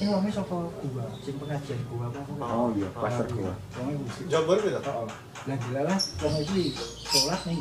nek 0.00 0.08
Ini 0.08 0.12
wongnya 0.16 0.32
saka 0.32 0.56
gua, 0.64 1.04
sing 1.20 1.36
pengajian 1.36 1.80
gua 1.92 2.08
apa. 2.08 2.20
Oh 2.40 2.72
iya, 2.72 2.88
pasar 2.96 3.28
gua. 3.36 3.52
Wongnya 3.76 3.94
wis. 4.00 4.16
Jombor 4.32 4.56
gitu. 4.64 4.80
Heeh. 4.80 5.08
Lah 5.44 5.56
dilalah 5.60 5.98
wong 6.24 6.34
iki 6.40 6.72
salat 7.04 7.40
ning 7.44 7.60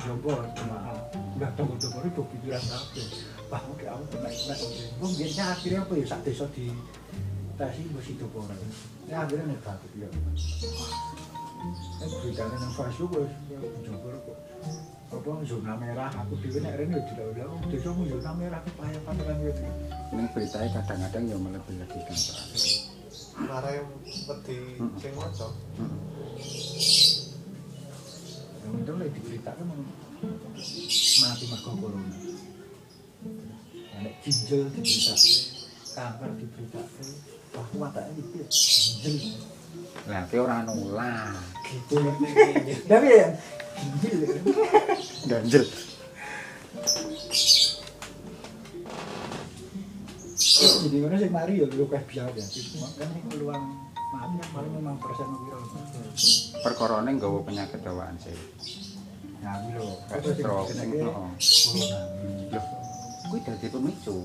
Jogor 0.00 0.40
jemaah. 0.56 0.96
Lah 1.36 1.50
tunggu-tunggu 1.56 2.08
itu 2.08 2.22
pikiran 2.32 2.64
kabeh. 2.64 3.06
wah 3.54 3.62
oke 3.70 3.86
aku 3.86 4.04
pernah 4.10 4.30
pernah 4.34 4.56
gue 4.98 5.08
biasanya 5.14 5.44
akhirnya 5.54 5.80
apa 5.86 5.92
ya 5.94 6.04
sak 6.10 6.20
desa 6.26 6.46
di 6.58 6.74
tasi 7.54 7.86
gue 7.86 8.02
situ 8.02 8.26
orang 8.34 8.58
ya 9.06 9.22
akhirnya 9.22 9.52
nih 9.52 9.58
batuk 9.62 9.92
ya 9.94 10.08
kan 10.10 12.08
beritanya 12.18 12.56
nang 12.58 12.72
Facebook 12.74 13.10
gue 13.14 13.26
coba 13.86 14.08
kok 14.26 14.36
apa 15.14 15.30
zona 15.46 15.72
merah? 15.78 16.10
Aku 16.24 16.34
dhewe 16.42 16.58
nek 16.58 16.74
rene 16.74 16.98
dilawa 17.06 17.54
desa 17.70 17.90
mu 17.94 18.02
zona 18.10 18.30
merah 18.34 18.58
aku 18.58 18.70
payah 18.74 19.00
pantang 19.06 19.38
yo 19.38 19.52
ning 20.14 20.26
beritae 20.34 20.68
kadang-kadang 20.74 21.24
yo 21.30 21.36
melebih-lebih 21.38 22.00
kan 22.06 22.18
Pak. 22.18 23.64
Wedi 24.28 24.56
sing 24.98 25.12
maca. 25.14 25.48
Ya 28.58 28.66
yo 28.66 28.68
ndelok 28.82 29.08
diberitake 29.14 29.62
mung 29.62 29.82
mati 31.22 31.44
mergo 31.50 31.70
corona. 31.78 32.18
Nek 34.02 34.14
ginjal 34.22 34.66
diberitake 34.74 35.32
kanker 35.94 36.30
diberitake 36.42 37.06
wah 37.54 37.68
watake 37.78 38.10
iki 38.18 38.40
ginjal 38.50 40.24
ki 40.26 40.36
ora 40.42 40.66
nulah 40.66 41.38
Gitu. 41.74 41.96
Tapi 42.90 43.06
ya, 43.08 43.26
ya. 44.02 44.38
Ganjel. 45.30 45.64
jadi 50.84 50.96
mana 51.00 51.16
sih 51.16 51.30
mari 51.32 51.54
ya 51.60 51.66
lu 51.72 51.84
kayak 51.88 52.04
biar 52.08 52.28
ya 52.36 52.44
cuma 52.44 52.88
kan 52.96 53.08
ini 53.08 53.20
peluang 53.32 53.64
mati 54.12 54.34
kan 54.38 54.48
paling 54.52 54.72
memang 54.76 54.96
persen 55.00 55.28
Perkorone 56.64 57.10
nggawa 57.16 57.40
penyakit 57.44 57.80
bawaan 57.84 58.16
sih. 58.20 58.32
nah 59.44 59.60
loh 59.76 60.00
Kayak 60.08 60.40
stroke 60.40 60.72
sing 60.72 60.88
no. 60.96 61.12
corona 61.12 62.00
Loh, 62.48 62.64
kuwi 63.28 63.38
dadi 63.44 63.66
pemicu. 63.68 64.16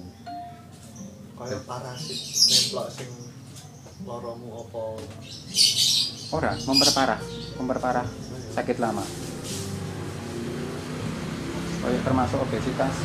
Kaya 1.36 1.60
parasit 1.68 2.20
nemplok 2.48 2.88
sing 2.92 3.10
loromu 4.08 4.64
apa. 4.64 4.84
Ora, 6.30 6.52
memperparah, 6.64 7.20
memperparah 7.60 8.08
sakit 8.56 8.78
lama. 8.80 9.04
Kayak 11.80 12.02
termasuk 12.04 12.40
obesitas. 12.44 12.96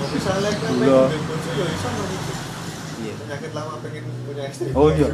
Misalnya 0.00 0.50
kan 0.56 0.72
Gula. 0.80 1.12
pengen 1.12 1.22
bojo 1.28 1.50
ya 1.52 1.66
iso 1.68 1.88
memicu. 1.92 2.32
Iya. 3.00 3.12
Penyakit 3.20 3.50
lama 3.52 3.74
pengen 3.84 4.04
punya 4.24 4.44
istri. 4.48 4.68
Oh 4.72 4.88
iya. 4.88 5.08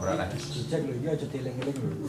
Ora 0.00 0.12
lah. 0.16 0.28
Cek 0.70 0.80
lho, 0.86 0.94
iya 1.02 1.10
aja 1.16 1.26
dieling-eling 1.26 1.76
lho. 1.80 1.88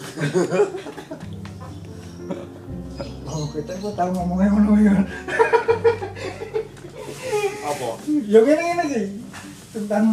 Oh, 3.31 3.47
kita 3.47 3.79
kok 3.79 3.95
tahu 3.95 4.11
ngomongnya 4.11 4.51
ngono 4.51 4.75
ya. 4.83 4.91
Apa? 7.63 7.89
Ya 8.27 8.39
kene 8.43 8.61
ngene 8.61 8.85
sih. 8.91 9.05
Tentang 9.71 10.03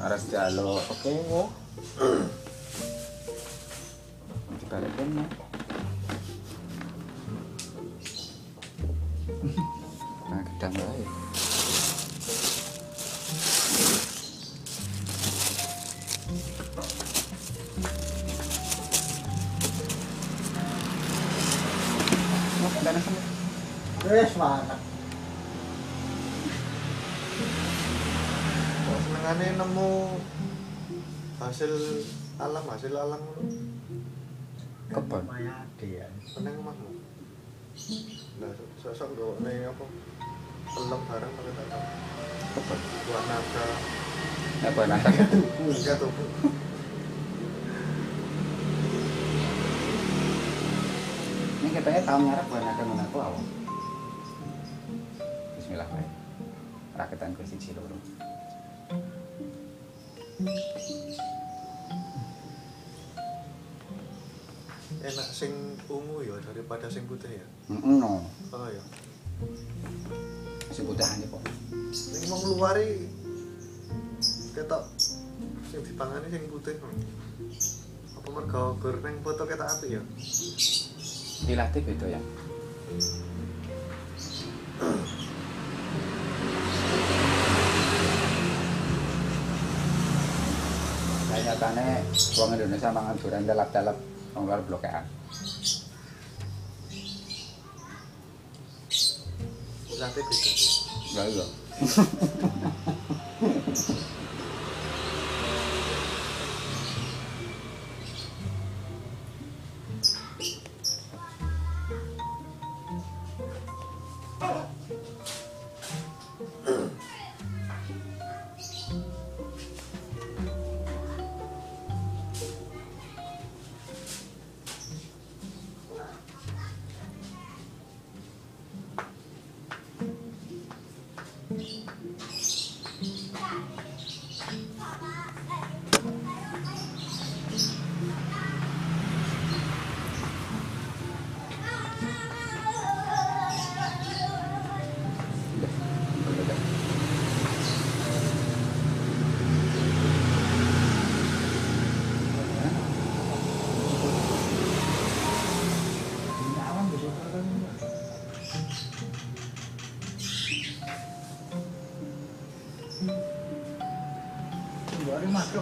Aras 0.00 0.24
jalo, 0.32 0.80
oke 0.80 1.12
wo. 1.28 1.52
Dibalikin 4.58 5.10
ya. 5.14 5.26
Nah, 10.28 10.44
gedang. 10.44 10.74
Mau 22.58 22.70
kendana 22.76 23.00
sama. 23.00 23.20
wes 24.08 24.32
mana. 24.36 24.76
Kok 28.84 28.98
senengane 29.04 29.46
nemu 29.56 29.92
hasil 31.38 31.72
alam 32.42 32.64
hasil 32.66 32.92
alam. 32.98 33.22
Kebon. 34.90 35.22
Mayade 35.30 35.86
ya. 35.86 36.08
Seneng 36.26 36.58
omahmu. 36.58 36.98
Lah 38.42 38.50
sosok 38.82 39.08
nggo 39.14 39.38
ne 39.46 39.70
apa? 39.70 39.84
Pelem 40.74 41.00
barang 41.06 41.32
pakai 41.38 41.52
tak. 41.54 41.82
Kebon. 42.58 42.80
Buat 43.06 43.24
naga. 43.30 43.64
Ya 44.58 44.68
buat 44.74 44.88
naga. 44.90 45.10
Enggak 45.62 45.96
tuh. 46.02 46.10
Ini 51.58 51.68
katanya 51.70 52.00
tahun 52.02 52.22
ngarep 52.26 52.46
buat 52.50 52.62
naga 52.66 52.82
menaku 52.82 53.18
awal. 53.22 53.44
Bismillah 55.54 55.86
baik. 55.86 56.10
Rakitan 56.98 57.30
ke 57.38 57.46
siji 57.46 57.78
loro. 57.78 57.94
Enak 60.38 60.54
sing 65.34 65.50
ungu 65.90 66.22
ya 66.22 66.38
daripada 66.46 66.86
sing 66.86 67.10
putih 67.10 67.42
ya. 67.42 67.46
Heeh 67.74 67.94
no. 67.98 68.22
Oh 68.54 68.68
ya. 68.70 68.78
Si 70.70 70.86
putih 70.86 71.02
aja 71.02 71.26
kok. 71.26 71.42
Ning 71.82 72.30
mau 72.30 72.38
ngeluari 72.38 73.10
ketok 74.54 74.86
sing 75.66 75.82
dipangani 75.82 76.30
sing 76.30 76.46
putih. 76.46 76.78
Apa 78.14 78.28
mergo 78.30 78.78
gur 78.78 79.02
ning 79.02 79.18
foto 79.26 79.42
ketok 79.42 79.66
apik 79.66 79.98
ya? 79.98 80.02
Dilatih 81.50 81.82
beda 81.82 82.14
ya. 82.14 82.22
Nyatane 91.48 92.04
wong 92.36 92.52
Indonesia 92.52 92.92
mangan 92.92 93.16
durian 93.16 93.48
telap-telap 93.48 93.96
wong 94.36 94.44
luar 94.44 94.60
blokean. 94.68 95.04
Latih 99.98 100.22
beda. 100.28 100.50
Ya 101.16 101.22
iya. 101.24 101.46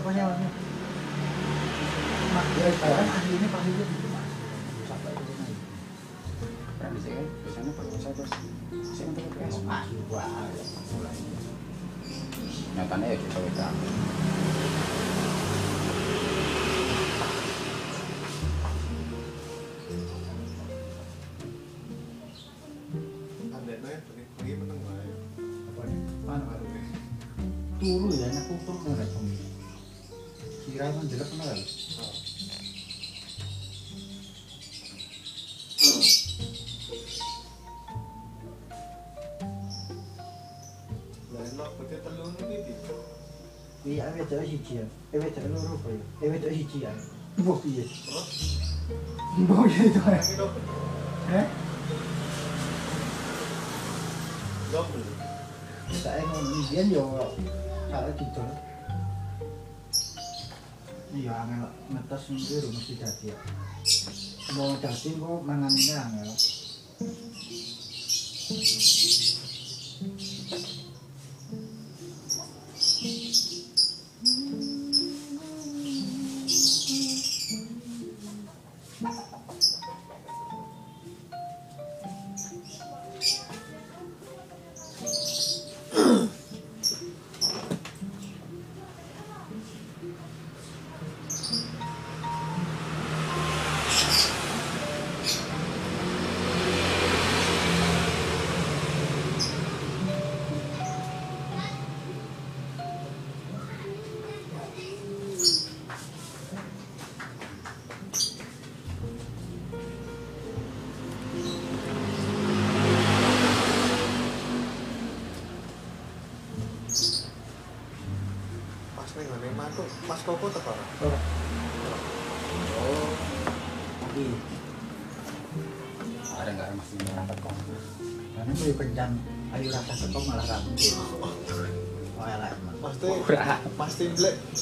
Nyawa 0.05 0.37
Mak, 2.37 2.47
ya 2.61 2.69
ahli 2.69 3.33
ini 3.33 3.47
pasti 3.49 3.71
itu. 3.73 3.85
Sampai 4.85 5.13
itu 5.17 5.33
nanti. 5.41 5.55
Kan 6.77 6.93
biasanya 6.93 7.73
bagus 7.81 8.01
saya 8.05 8.13
terus 8.13 8.33
sing 8.93 9.09
untuk 9.09 9.25
PS. 9.33 9.65
Masuk 9.65 10.05
wah, 10.13 10.29
ya, 10.53 10.65
mulai. 10.93 11.17
Ya 12.77 12.85
bisa 13.17 13.39
wedan. 13.41 13.73
Andekno 23.57 23.89
ya 23.89 23.99
bengi-bengi 24.05 24.55
meneng 24.61 24.77
गिरावण 30.77 31.07
दिलं 31.09 31.25
पण 31.25 31.45
झालं 31.45 31.65
E 43.89 44.01
a 44.01 44.07
vetra 44.15 44.45
jitia. 44.45 44.85
E 45.15 45.19
vetra 45.19 45.49
no 45.51 45.61
rupo. 45.67 45.91
E 46.23 46.29
vetra 46.29 46.53
jitia. 46.57 46.91
Bom 47.39 47.61
dia. 47.65 47.85
Bom 49.51 49.69
jeito 49.69 50.01
é. 50.17 50.19
É? 51.39 51.43
Dobro. 54.73 55.05
Sai 56.03 56.23
no 56.27 56.63
dia 56.69 56.85
de 56.85 56.97
ouro. 56.97 57.37
Cara, 57.91 58.13
que 58.13 58.25
torno. 58.35 58.76
Iya, 61.27 61.43
angel 61.43 61.67
ngetes 61.91 62.23
niku 62.31 62.71
mesti 62.71 62.95
dadi 63.03 63.35
ya. 63.35 63.39
Mau 64.55 64.79
dadi 64.79 65.11
kok 65.19 65.43
manganine 65.43 65.95
angel. 65.99 66.31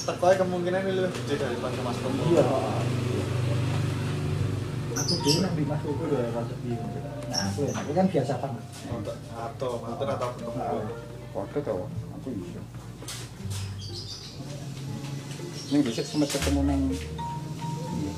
Blek 0.05 0.21
teko 0.21 0.37
kemungkinan 0.45 0.85
lebih 0.85 1.09
gede 1.25 1.35
daripada 1.41 1.81
Mas 1.81 1.97
Koko. 2.05 2.25
Iya. 2.29 2.45
Aku 5.01 5.13
dulu 5.25 5.39
nang 5.41 5.55
di 5.57 5.65
Mas 5.65 5.81
Koko 5.81 6.05
udah 6.05 6.29
rasa 6.37 6.55
bingung. 6.61 6.93
Nah, 7.33 7.41
aku 7.49 7.65
ya, 7.65 7.73
aku 7.73 7.91
kan 7.97 8.07
biasa 8.13 8.33
tak 8.37 8.53
atau 9.33 9.71
mantu 9.81 10.05
atau 10.05 10.29
ketemu. 10.37 10.61
Kode 11.33 11.61
tau, 11.65 11.89
aku 11.89 12.29
iya. 12.37 12.61
Ini 15.73 15.79
bisa 15.81 16.05
sempat 16.05 16.29
ketemu 16.29 16.61
neng. 16.69 16.83
Iya. 16.93 18.13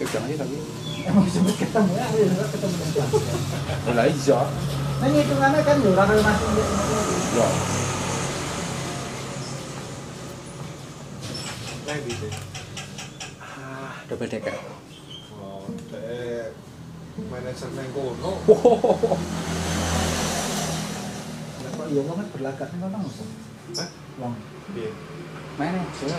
Coba 0.00 0.18
aja 0.24 0.36
tapi. 0.40 0.56
Emang 1.02 1.26
sempet 1.28 1.56
ketemu 1.60 1.92
ya, 1.92 2.04
aku 2.08 2.16
ya 2.16 2.46
ketemu 2.48 2.74
nang 2.80 2.90
kelas. 2.96 3.10
Lah 3.92 4.06
iya. 4.08 4.40
Nah, 5.04 5.08
hitungannya 5.12 5.60
kan 5.66 5.76
yo 5.84 5.90
ora 5.92 6.04
kaya 6.08 6.22
masih 6.24 6.48
Ya. 7.32 7.48
Di 11.92 12.08
sini. 12.08 12.32
Ah, 13.36 14.00
double 14.08 14.24
decker. 14.24 14.56
Oh, 15.36 15.68
dek 15.92 16.56
manajer 17.28 17.68
nang 17.76 17.84
kono. 17.92 18.32
Lah 21.60 21.70
kok 21.76 21.86
iya 21.92 22.00
banget 22.00 22.26
berlagak 22.32 22.72
nang 22.72 22.88
kono. 22.88 22.98
Mas? 23.04 23.20
Hah? 23.76 23.88
Wong. 24.24 24.32
Piye? 24.72 24.88
Mana? 25.60 25.84
Coba. 25.92 26.16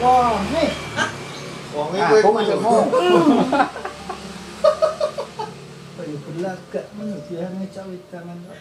Wah, 0.00 0.40
nih. 0.56 0.72
Wonge 1.76 1.98
Ah, 2.00 2.08
kowe 2.08 2.18
aku 2.24 2.30
maksudmu. 2.32 2.76
Kayak 6.00 6.18
berlagak 6.24 6.86
men 6.96 7.68
cawit 7.68 8.02
tangan 8.08 8.40
kok. 8.48 8.56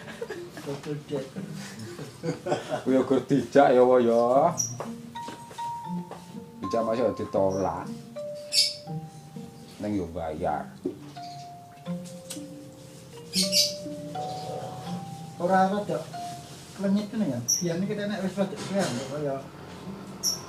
Double 0.67 0.99
deck. 1.07 1.25
Kuwi 2.83 2.99
gur 3.07 3.23
dijak 3.23 3.71
ya 3.71 3.79
wa 3.79 3.95
ya. 4.03 4.51
Dijak 6.69 6.85
masih 6.85 7.09
ditolak. 7.17 7.89
Neng 9.81 9.89
yo 9.89 10.05
bayar. 10.13 10.69
Ora 15.41 15.65
rada 15.65 15.97
klenyit 16.77 17.09
kene 17.09 17.25
ya. 17.25 17.41
Biyen 17.41 17.81
kita 17.89 18.05
nek 18.05 18.21
wis 18.21 18.37
rada 18.37 18.53
kean 18.53 18.85
kaya 18.85 19.41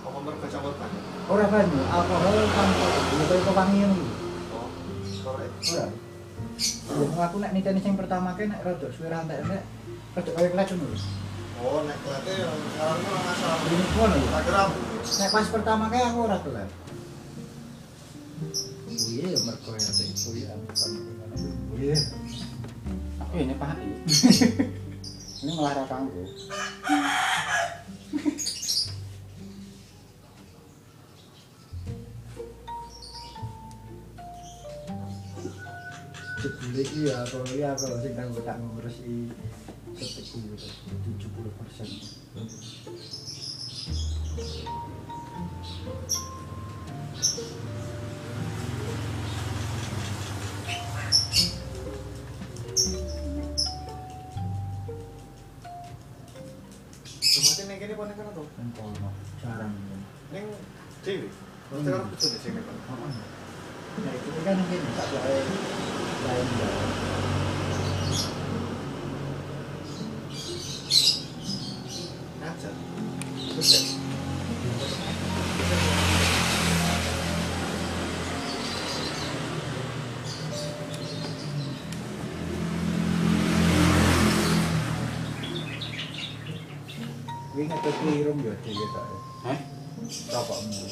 Apa 0.04 0.18
mergo 0.20 0.44
campur 0.44 0.76
banyak? 0.76 1.02
ora 1.24 1.46
banyu, 1.48 1.80
alkohol 1.88 2.36
tanpa 2.52 3.36
kewangi 3.40 3.78
ngono. 3.80 4.04
Oh, 4.52 4.68
korek. 5.24 5.52
Ora. 5.72 5.86
Ya 7.00 7.16
aku 7.16 7.36
nek 7.40 7.52
niteni 7.56 7.80
sing 7.80 7.96
pertama 7.96 8.36
ke 8.36 8.44
nek 8.44 8.60
rada 8.60 8.92
suwe 8.92 9.08
rantek 9.08 9.40
rada 9.40 10.30
kaya 10.36 10.52
ngono. 10.52 11.00
Oh, 11.60 11.84
nek 11.84 11.96
kelate 12.00 12.32
yang 12.40 12.56
sekarang 12.72 13.00
ngono 13.04 14.16
ya. 14.16 14.28
Tak 14.32 14.42
kira 14.48 14.62
Nek 15.20 15.28
pas 15.28 15.46
pertama 15.52 15.84
ke 15.92 15.98
aku 16.00 16.18
ora 16.24 16.38
kelet. 16.40 16.70
Iya 18.88 19.36
ya 19.36 19.38
mergo 19.44 19.70
ya 19.76 19.90
sing 19.92 20.08
kuwi 20.16 20.48
bukan 20.48 20.90
Iya. 21.76 21.96
Aku 23.20 23.34
ini 23.36 23.54
Pak. 23.60 23.76
Ini 25.40 25.56
malah 25.56 25.72
ra 25.72 25.84
kanggo. 25.88 26.24
Jebule 36.40 36.80
iki 36.80 37.08
ya 37.08 37.24
kalau 37.28 37.44
ya 37.52 37.72
kalau 37.76 37.96
sing 38.00 38.12
kanggo 38.16 38.40
tak 38.44 38.56
ngurusi 38.60 39.28
setik 40.00 40.32
kuwi 40.32 40.56
70%. 40.56 41.20
Rumahnya 57.30 57.64
ning 57.68 57.78
kene 57.78 57.92
apa 57.92 58.04
ning 58.08 58.16
kono 58.16 58.30
to? 58.32 58.44
Kan 58.56 58.68
kono 58.72 59.08
jarang. 59.44 59.76
Sing 61.04 61.28
kono. 61.68 62.08
Nah, 64.00 64.12
itu 64.16 64.40
kan 64.46 64.54
mungkin 64.56 64.80
tak 64.96 65.08
lain 65.12 65.46
lain 66.24 66.46
ya. 66.56 66.68
Klirum 87.80 88.36
ya 88.44 88.52
dhewe 88.60 88.86
tak. 88.92 89.06
Hah? 89.48 89.58
Rokokmu. 90.36 90.84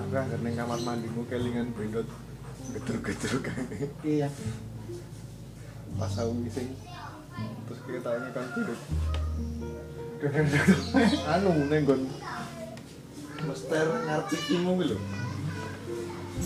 Aku 0.00 0.36
ning 0.42 0.54
kamar 0.58 0.80
mandimu 0.84 1.22
kelingan 1.30 1.70
brindot 1.72 2.08
gedruk-gedruk 2.74 3.44
Iya. 4.02 4.28
pas 5.98 6.14
aku 6.16 6.32
ngising 6.40 6.70
terus 7.66 7.80
kita 7.84 7.98
tanya 8.00 8.28
kan 8.32 8.46
tidur 8.56 8.78
anu 11.32 11.50
neng 11.72 11.82
kon 11.88 12.02
master 13.48 13.86
ngerti 14.04 14.36
timu 14.48 14.76
lho. 14.76 14.98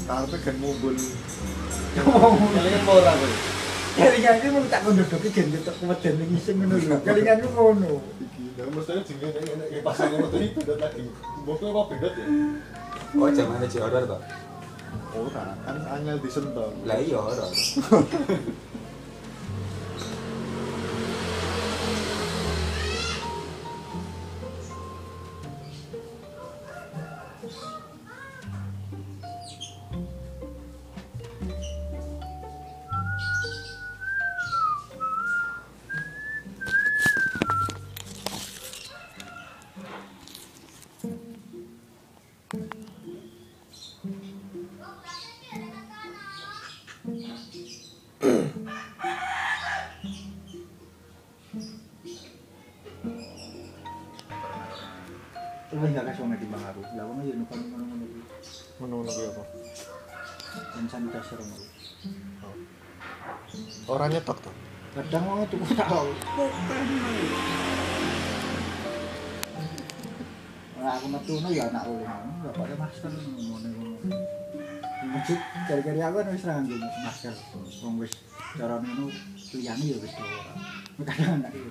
Tarpe 0.06 0.36
kan 0.42 0.56
mumbul 0.62 0.94
kalian 1.94 2.82
mau 2.86 2.98
ora 2.98 3.12
kowe 3.18 3.30
kalian 3.94 4.34
iki 4.38 4.48
mung 4.50 4.66
tak 4.70 4.82
kondodoke 4.82 5.28
gen 5.30 5.50
tetep 5.54 5.74
weden 5.82 6.14
ning 6.22 6.30
isin 6.38 6.54
ngono 6.62 6.76
lho. 6.78 6.96
Kalian 7.02 7.36
ku 7.42 7.48
ngono. 7.50 7.90
Iki 8.22 8.42
lha 8.62 8.70
mestine 8.70 9.02
jeneng 9.02 9.42
ngene 9.42 9.64
iki 9.70 9.80
pasang 9.82 10.10
ngono 10.14 10.26
iki 10.38 10.54
pedot 10.54 10.78
lagi 10.78 11.02
mbokno 11.42 11.66
apa 11.74 11.82
pedot 11.90 12.14
ya? 12.14 12.26
Oh, 13.14 13.30
Kok 13.30 13.30
jaman 13.30 13.62
e 13.62 13.78
order 13.78 14.02
to? 14.10 14.18
Oh, 15.14 15.30
kan, 15.30 15.54
kan, 15.62 15.78
angel 15.94 16.18
disentuh. 16.18 16.74
Lah, 16.82 16.98
iya, 16.98 17.14
ora. 17.22 17.46
Dan 61.34 61.42
sanitizer 61.42 61.42
ngono. 61.42 61.66
Ora 63.90 64.06
nyetok 64.08 64.38
to. 64.42 64.50
Kadang 64.94 65.24
wong 65.26 65.46
tuku 65.50 65.74
tau. 65.74 66.06
Nah, 70.78 71.00
aku 71.00 71.06
metu 71.08 71.40
no 71.40 71.48
ya 71.50 71.66
anak 71.72 71.88
ulin. 71.88 72.06
Enggak 72.06 72.52
pakai 72.54 72.76
masker 72.78 73.10
ngono 73.10 73.66
ngono. 73.66 73.90
Di 74.78 75.06
masjid 75.10 75.38
kali-kali 75.66 76.00
aku 76.04 76.18
wis 76.30 76.46
ra 76.46 76.52
nganggo 76.60 76.76
masker. 76.78 77.34
Wong 77.82 77.94
wis 77.98 78.12
cara 78.54 78.78
ngono 78.78 79.10
liyane 79.58 79.84
ya 79.90 79.96
wis 79.98 80.14
ora. 80.14 80.54
Kadang 81.02 81.42
anak 81.42 81.50
itu. 81.50 81.70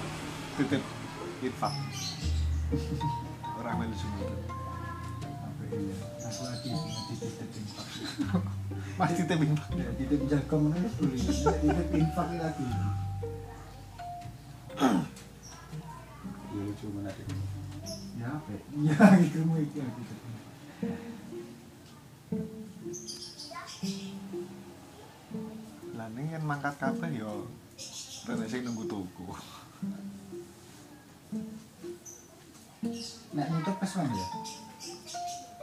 Titip 0.61 0.85
infak. 1.41 1.73
Orang. 3.57 3.81
Apa 3.81 3.89
iya? 5.73 5.95
Aku 6.21 6.41
lagi 6.45 6.69
di 6.69 7.15
titik 7.17 7.49
infak. 7.57 7.87
Mas 9.01 9.11
titip 9.17 9.41
infak. 9.41 9.73
Ya, 9.73 9.89
titik 9.97 10.21
jago 10.29 10.55
mana 10.61 10.77
wis 10.85 10.93
beli. 11.01 11.17
Titik 11.17 11.89
infak 11.97 12.29
lagi. 12.37 12.65
Ya 16.53 16.61
lucu 16.61 16.87
ini. 16.93 17.09
Ya 18.21 18.27
apa? 18.29 18.53
Ya 18.85 19.01
gitu 19.25 19.41
mau 19.49 19.57
iki 19.57 19.81
gitu. 19.81 20.13
Lah 25.97 26.07
ning 26.13 26.29
kan 26.29 26.43
mangkat 26.45 26.77
kabeh 26.77 27.09
ya 27.17 27.33
rene 28.29 28.45
sing 28.45 28.61
nunggu 28.61 28.85
tuku. 28.85 29.25
Nek 33.31 33.47
nutup 33.47 33.75
pas 33.79 33.91
mana 33.95 34.11
ya? 34.11 34.27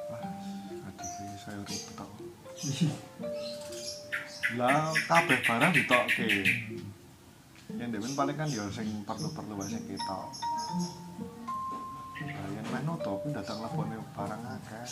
Wah, 0.09 0.25
adikku 0.89 1.25
saya 1.37 1.61
ribet 1.61 1.93
tok. 1.93 2.11
Lah 4.57 4.89
kabeh 5.05 5.39
barang 5.45 5.73
ditokke. 5.77 6.29
Yang 7.77 7.89
demen 7.93 8.17
paling 8.17 8.37
kan 8.41 8.49
ya 8.49 8.65
sing 8.73 8.89
perlu-perlu 9.05 9.61
wae 9.61 9.69
sing 9.69 9.85
ketok. 9.85 10.33
Yen 12.57 12.65
meh 12.73 12.83
nutup 12.89 13.21
datang 13.37 13.61
lebone 13.61 14.01
barang 14.17 14.43
akeh. 14.49 14.89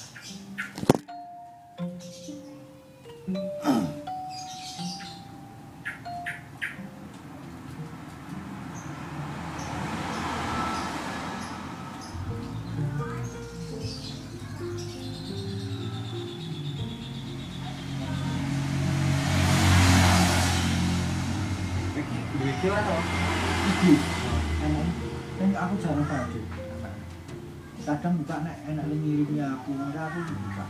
Enak 28.66 28.85
ning 28.90 29.00
ngirimnya 29.02 29.46
aku, 29.55 29.70
ora 29.79 30.02
aku 30.11 30.20
buka. 30.26 30.64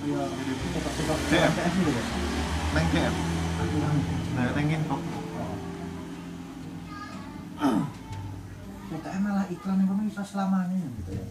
Ya, 0.00 0.22
cepat-cepat 0.70 1.18
DM. 1.28 1.50
Gitu 1.50 1.90
ya. 1.90 2.02
Neng 2.72 2.86
DM. 2.94 3.14
Aku. 3.60 3.76
Nah, 4.38 4.46
neng 4.54 4.66
inbox. 4.70 5.02
Kita 8.90 9.08
malah 9.22 9.46
iklan 9.46 9.78
yang 9.86 10.02
bisa 10.02 10.22
selamanya 10.26 10.74
gitu 11.02 11.10
ya. 11.14 11.26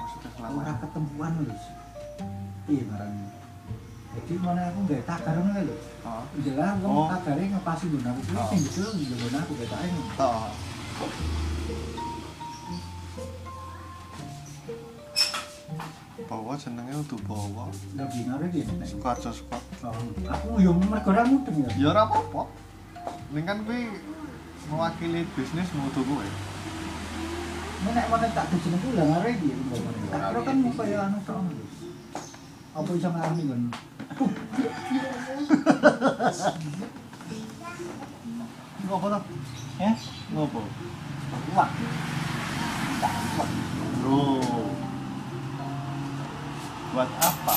Maksudnya 0.00 0.30
selama 0.32 0.56
Ora 0.64 0.72
ketemuan 0.80 1.32
lho. 1.44 1.56
Iya 2.66 2.82
barang. 2.88 3.12
Jadi 4.16 4.32
mana 4.40 4.62
aku 4.72 4.78
gak 4.88 5.04
takar 5.04 5.34
ngono 5.36 5.60
lho. 5.60 5.76
Oh. 6.08 6.24
Jelas 6.40 6.80
kamu 6.80 6.88
Oh. 6.88 7.08
takare 7.12 7.42
ngepasi 7.52 7.84
dulu 7.92 8.06
aku 8.06 8.20
Oh. 8.32 8.48
sing 8.48 8.60
disuruh 8.64 8.94
njogo 8.96 9.28
aku 9.36 9.52
betake. 9.60 9.88
Oh. 10.20 10.48
Bawa 16.26 16.58
jenenge 16.58 16.90
udah 17.06 17.20
bawa. 17.22 17.64
Lebih 17.94 18.22
ngare 18.26 18.46
iki 18.50 18.66
nek. 18.66 18.86
Suka 18.90 19.14
aja 19.14 19.30
suka. 19.30 19.58
Oh, 19.86 19.94
Aku 20.26 20.58
yo 20.58 20.74
mergo 20.74 21.14
ora 21.14 21.22
mudeng 21.22 21.62
ya. 21.62 21.70
Ya 21.78 21.86
ora 21.94 22.02
apa-apa. 22.10 22.50
Ning 23.30 23.46
kan 23.46 23.62
kuwi 23.62 23.86
mewakili 24.66 25.22
bisnis 25.38 25.70
mau 25.78 25.86
tuku 25.94 26.10
kowe. 26.10 26.26
Nek 27.86 28.06
mana 28.10 28.26
tak 28.34 28.50
kejeneng 28.50 28.82
ku 28.82 28.88
lah 28.98 29.06
ngare. 29.06 29.32
Tak 30.10 30.20
kira 30.34 30.40
kan 30.42 30.56
mau 30.58 30.72
kaya 30.74 30.98
anu 31.06 31.18
tok. 31.22 31.38
Apa 32.74 32.90
bisa 32.90 33.08
ngarani 33.08 33.42
kan? 33.46 33.60
Ngopo 38.86 39.06
to? 39.10 39.18
Ya, 39.76 39.92
Ngopo? 40.34 40.60
wah. 41.54 41.68
Tak 42.98 43.12
wah. 43.38 43.48
Loh. 44.02 44.65
Buat 46.96 47.12
apa? 47.20 47.56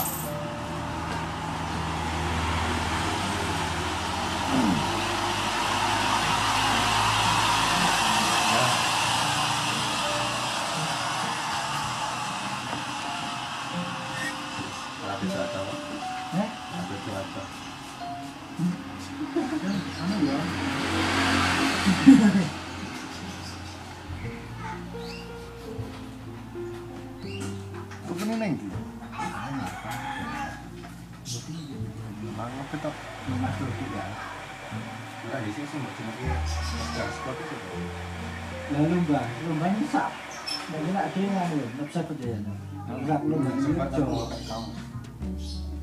Ini 44.10 44.18
Yogyo. 44.18 44.58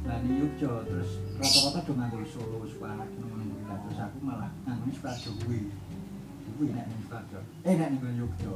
Lah 0.07 0.19
ini 0.23 0.35
Yogyo 0.43 0.71
terus 0.87 1.11
rata-rata 1.39 1.79
udah 1.87 1.95
nganggo 1.95 2.19
solo 2.27 2.67
anak 2.83 3.09
ngono. 3.23 3.55
Terus 3.87 3.99
aku 4.03 4.19
malah 4.23 4.51
nganggo 4.67 4.91
suka 4.91 5.11
Jowi. 5.23 5.71
Jowi 6.47 6.67
nek 6.75 6.87
ning 6.91 6.99
Sukarjo. 7.07 7.39
Eh 7.62 7.75
nek 7.79 7.89
ning 7.95 8.03
Yogyo. 8.19 8.53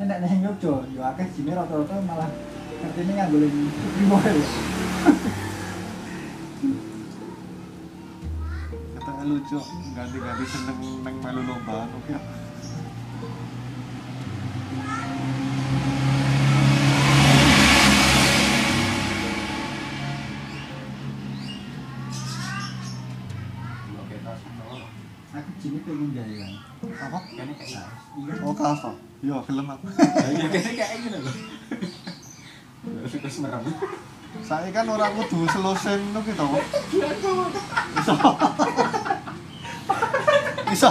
Nek 0.00 0.18
ning 0.24 0.40
Yogyo, 0.44 0.74
yo 0.96 1.00
akeh 1.04 1.28
jine 1.36 1.52
rata-rata 1.52 2.00
malah 2.08 2.30
kerjane 2.80 3.12
nganggo 3.12 3.36
ning 3.44 3.68
ya. 3.68 4.44
Katanya 8.98 9.24
lucu, 9.24 9.58
ganti-ganti 9.96 10.44
seneng 10.48 10.78
neng 11.04 11.16
melu 11.20 11.40
lomba 11.44 11.84
anu 11.84 11.98
ya. 12.08 12.20
film 25.88 26.12
jalan 26.12 26.52
apa? 27.00 27.18
kayaknya 27.32 27.54
kayak 27.56 27.88
oh 28.44 28.52
kava 28.52 28.92
iya 29.24 29.36
film 29.40 29.66
apa? 29.72 29.86
iya 30.36 30.46
kayaknya 30.52 30.72
kayak 30.76 31.00
gitu 31.00 31.18
loh. 31.24 31.34
Terus 33.08 33.36
merem. 33.40 33.64
Saya 34.44 34.68
kan 34.70 34.86
orang 34.88 35.16
kudu 35.16 35.48
selosin 35.48 36.00
itu 36.12 36.20
gitu. 36.28 36.46
Bisa. 37.96 38.12
Bisa. 40.68 40.90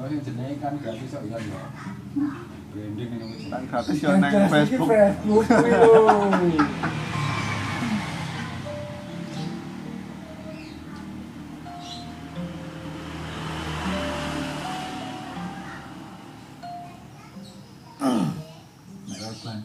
Oh, 0.00 0.06
ini 0.08 0.54
kan 0.62 0.72
gratis 0.80 1.10
ya, 1.12 1.20
iya 1.26 1.38
ya. 1.42 1.62
Branding 2.70 3.10
ini 3.18 3.26
gratis 3.50 3.98
ya, 3.98 4.08
nang 4.16 4.46
Facebook. 4.48 4.88
Facebook, 4.88 5.44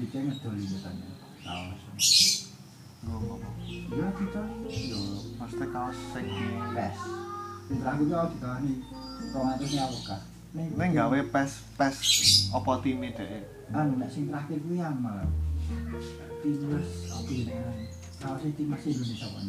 kalau 0.05 0.21
banditnya 0.21 0.21
ngedol 0.29 0.53
ini 0.53 0.77
tanya. 0.85 1.09
Kaos. 1.41 2.05
Ya 3.89 4.07
kita 4.17 4.43
yo 4.69 5.01
Pasti 5.37 5.65
kaos 5.73 5.97
sing 6.13 6.27
pes. 6.73 6.97
Sing 7.65 7.77
terakhir 7.81 8.05
yo 8.05 8.19
dikani 8.37 8.73
200 9.33 9.75
nyawa 9.77 9.99
kah. 10.05 10.21
neng 10.55 10.95
gawe 10.95 11.19
pes 11.35 11.51
pes 11.75 11.97
apa 12.55 12.71
time 12.79 13.11
deh. 13.11 13.43
anu 13.75 13.99
nek 13.99 14.07
sing 14.07 14.31
terakhir 14.31 14.55
kuwi 14.63 14.79
yang 14.79 14.95
malah 15.03 15.27
timnas 16.39 16.89
apa 17.11 17.31
ini 17.33 17.55
kaos 18.23 18.43
timnas 18.55 18.83
Indonesia 18.87 19.27
kan 19.35 19.45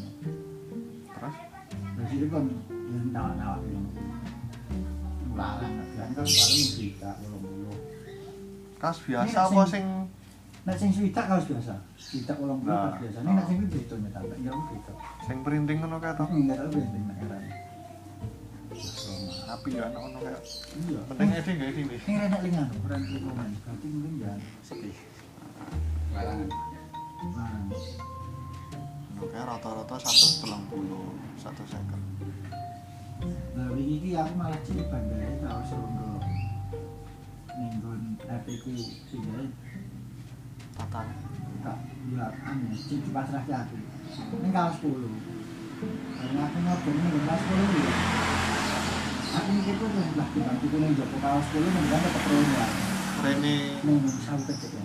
Terus 1.15 1.37
dari 1.95 2.07
situ 2.11 2.27
kan 2.27 2.45
yang 2.91 3.39
film 3.63 3.85
ulalan 5.31 5.73
kan 5.79 6.09
kan 6.11 6.27
paling 6.27 6.67
cerita 6.75 7.09
belum 7.23 7.41
belum 7.45 7.79
kaos 8.83 8.99
biasa 9.07 9.39
apa 9.47 9.63
sing 9.71 9.85
nek 10.67 10.77
sing 10.77 10.91
cerita 10.91 11.21
kaos 11.23 11.47
biasa 11.47 11.75
cerita 11.95 12.33
ulang 12.43 12.59
Nah. 12.67 12.91
kaos 12.91 13.07
biasa 13.07 13.19
ini 13.23 13.31
nek 13.33 13.45
sing 13.47 13.59
itu 13.63 13.77
itu 13.79 13.95
nyata 13.97 14.19
tak 14.21 14.39
ngira 14.43 14.59
gitu 14.75 14.93
sing 15.23 15.37
printing 15.41 15.79
ngono 15.79 15.97
kae 15.97 16.13
to? 16.13 16.25
tapi 16.27 16.39
nggak 16.43 16.59
tahu 16.59 16.71
penting 16.75 17.05
nek 17.07 17.19
era 17.23 17.39
Api 19.47 19.71
ya 19.73 19.89
ono 19.89 19.99
ono 20.11 20.19
kae. 20.21 20.37
iya 20.85 21.01
Penting 21.09 21.29
edit 21.33 21.55
gak 21.55 21.71
ini 21.73 21.97
renek 22.03 22.41
lingan 22.45 22.69
lingkungan 23.09 23.49
berarti 23.63 23.87
mungkin 23.89 24.13
ya 24.21 24.33
sepi. 24.61 24.91
Larangan. 26.13 26.49
nah 27.33 27.57
Oke 29.17 29.33
rata-rata 29.33 29.97
130 29.97 30.45
satu 31.41 31.63
second. 31.65 32.03
Nah, 33.57 33.73
wingi 33.73 33.97
iki 33.97 34.11
aku 34.13 34.33
malah 34.37 34.61
cilik 34.61 34.93
bandare 34.93 35.41
kaos 35.41 35.73
rondo. 35.73 36.21
Ning 37.57 37.71
nggon 37.81 38.03
RTP 38.29 38.65
sing 39.09 39.25
Tak 40.77 41.79
buat 42.07 42.33
anu 42.47 42.71
sing 42.77 43.03
dipasrahke 43.03 43.53
aku. 43.53 43.77
Ning 44.39 44.53
kaos 44.55 44.79
10. 44.79 44.93
Karena 46.21 46.41
aku 46.47 46.59
ngobrol 46.63 46.95
ning 46.95 47.25
kaos 47.27 47.43
10 47.43 47.81
ya. 47.81 47.93
Aku 49.37 49.49
mikir 49.53 49.75
tuh 49.77 49.89
lah 49.91 50.29
timbang 50.31 50.57
tuku 50.63 50.77
ning 50.79 50.93
Joko 50.95 51.17
kaos 51.19 51.47
10 51.51 51.67
ning 51.67 51.87
kan. 51.91 52.03
Rene. 53.25 53.57
Ning 53.83 53.99
sawu 54.23 54.41
kecek 54.47 54.71
ya. 54.77 54.83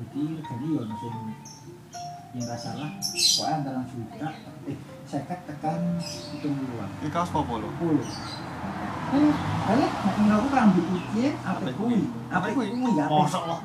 Jadi 0.00 0.22
yang 2.36 2.44
nggak 2.52 2.60
salah 2.60 2.90
pokoknya 3.00 3.54
antara 3.56 3.80
juta 3.88 4.28
eh 4.68 4.76
seket 5.08 5.40
tekan 5.48 5.96
hitung 6.04 6.52
puluhan 6.52 6.88
kaos 7.08 7.32
apa 7.32 7.54
lo? 7.56 7.68
puluh 7.80 8.04
eh 9.16 9.32
balik 9.64 9.92
nek 10.04 10.36
aku 10.36 10.48
rambut 10.52 10.84
apa 11.40 11.72
apa 12.28 12.48
ya 12.60 13.06
Mosok. 13.08 13.64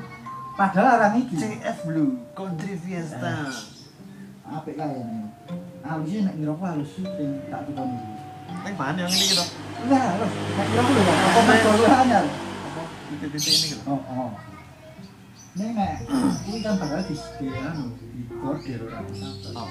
Padahal 0.62 0.88
orang 1.02 1.14
iki. 1.18 1.36
CF 1.42 1.78
Blue 1.90 2.12
Country 2.38 2.78
Fiesta. 2.78 3.50
apik 4.52 4.76
kae 4.76 5.00
nih 5.00 5.24
halusnya 5.80 6.20
nek 6.28 6.36
ngira 6.36 6.52
aku 6.52 6.64
halus 6.68 6.92
sing 6.92 7.08
tak 7.48 7.64
tukoni 7.64 7.96
iki 7.96 8.12
Ning 8.68 8.76
bahan 8.76 9.00
yang 9.00 9.08
ini 9.08 9.26
gitu. 9.32 9.46
enggak 9.88 10.04
halus 10.12 10.32
nek 10.36 10.66
ngira 10.68 10.82
aku 10.84 10.92
lho 10.92 11.04
apa 11.08 11.54
Apa 12.20 12.82
titik-titik 13.08 13.48
ini 13.48 13.68
gitu. 13.72 13.84
oh 13.88 14.02
oh. 14.12 14.32
Ini 15.56 15.66
nek 15.72 15.92
kuwi 16.44 16.60
kan 16.60 16.76
padahal 16.76 17.04
di 17.08 17.16
anu 17.48 17.86
di 17.96 18.22
border 18.28 18.80
ora 18.92 19.00
sampe 19.16 19.50
Oh. 19.56 19.70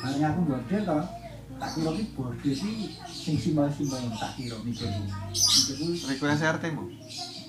Hanya 0.00 0.26
aku 0.32 0.40
border 0.48 0.80
toh 0.80 1.04
tak 1.60 1.70
kira 1.76 1.90
ki 1.92 2.04
border 2.16 2.36
ki 2.40 2.50
sing 3.04 3.36
simbol-simbol 3.36 4.00
yang 4.00 4.16
tak 4.16 4.32
kira 4.40 4.56
mikir. 4.64 4.88
Ku 4.88 5.04
mikir 5.28 5.74
ku 5.76 5.86
Request 6.08 6.40
RT 6.56 6.64
mu. 6.72 6.88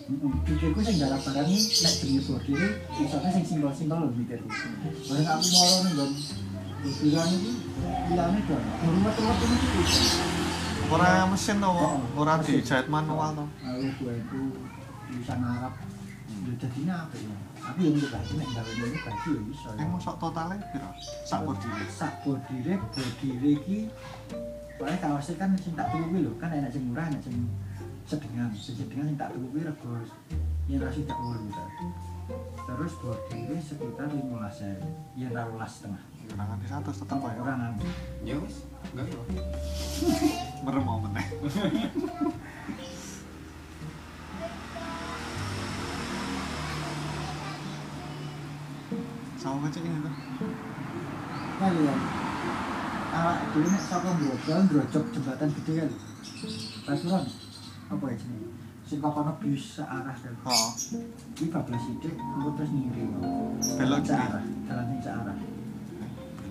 Pikirku 0.04 0.84
sing 0.84 1.00
garap 1.00 1.24
barang 1.24 1.48
iki 1.48 1.80
nek 1.80 1.94
jenenge 2.04 2.22
bordir 2.28 2.60
isone 3.00 3.30
sing 3.32 3.44
simbol-simbol 3.48 4.04
lho 4.04 4.12
mikirku. 4.12 4.52
Bareng 5.08 5.28
aku 5.32 5.46
moro 5.56 5.78
nggon 5.88 6.12
bordiran 6.84 7.30
iki 7.32 7.52
ilane 8.12 8.40
do. 8.44 8.58
Ruwet-ruwet 8.84 9.40
iki 9.48 9.68
iki. 9.80 10.02
Ora 10.92 11.24
mesin 11.32 11.64
to, 11.64 11.72
Oh, 11.72 12.04
ora 12.20 12.36
dijahit 12.44 12.92
manual 12.92 13.32
to. 13.32 13.46
Lalu 13.64 13.88
gue 13.96 14.14
itu 14.20 14.42
tulisan 15.08 15.40
Arab. 15.40 15.74
Ya 16.44 16.54
jadinya 16.60 17.08
apa 17.08 17.16
ya? 17.16 17.36
Aku 17.64 17.80
yang 17.80 17.96
ngerti 17.96 18.12
lagi 18.12 18.34
nek 18.36 18.48
gawe 18.52 18.72
ngene 18.76 18.98
baju 19.08 19.30
ya 19.32 19.42
iso. 19.56 19.70
Ning 19.80 19.88
mosok 19.88 20.16
totale 20.20 20.56
piro? 20.76 20.90
Sak 21.24 21.48
bordile. 21.48 21.84
Sak 21.88 22.14
bordire 22.28 22.76
bordire 22.92 23.50
iki 23.56 23.80
Soalnya 24.84 25.00
kaosnya 25.00 25.40
kan 25.40 25.56
sing 25.56 25.72
tak 25.80 25.96
kuwi 25.96 26.28
lho, 26.28 26.36
kan 26.36 26.52
enak 26.52 26.68
sing 26.76 26.92
murah, 26.92 27.08
enak 27.08 27.24
sing 27.24 27.48
sedengan. 28.08 28.50
Sedengan 28.56 29.06
sing 29.08 29.18
tak 29.18 29.32
tuku 29.34 29.48
kuwi 29.52 29.62
rego 29.64 29.90
yen 30.68 30.80
ra 30.80 30.90
8 30.92 31.04
juta. 31.04 31.66
Terus 32.64 32.94
bordire 33.04 33.58
sekitar 33.60 34.08
15.000. 34.08 35.20
Yen 35.20 35.32
ra 35.36 35.44
12 35.48 35.68
setengah. 35.68 36.04
Ora 36.34 36.44
nganti 36.48 36.66
100 36.72 37.02
tetep 37.04 37.20
ae. 37.20 37.36
Ora 37.36 37.54
nang. 37.60 37.76
Ya 38.24 38.36
wis, 38.40 38.64
enggak 38.96 39.12
apa. 39.12 39.24
Merem 40.64 40.84
mau 40.88 41.00
meneh. 41.04 41.28
Sama 49.36 49.68
kecil 49.68 49.84
ini 49.84 50.00
tuh. 50.00 50.16
Kalian 51.60 52.00
awak 53.14 53.38
dhewe 53.54 53.68
nek 53.70 53.84
saka 53.84 54.10
Grogol 54.18 54.60
ndrojok 54.66 55.06
jembatan 55.12 55.50
gede 55.52 55.74
kan. 55.84 55.92
Pasuruan 56.88 57.28
apa 57.92 58.04
ya 58.12 58.16
jenenge? 58.20 58.50
Sing 58.84 59.00
kokono 59.00 59.32
bis 59.40 59.80
searah 59.80 60.16
kan. 60.16 60.34
Oh, 60.44 60.70
Iki 61.34 61.46
bablas 61.50 61.82
sithik, 61.88 62.14
engko 62.20 62.50
terus 62.60 62.72
ngiri. 62.72 63.04
Belok 63.80 64.02
searah, 64.04 64.44
jalan 64.68 64.86
sing 64.92 65.00
searah. 65.02 65.36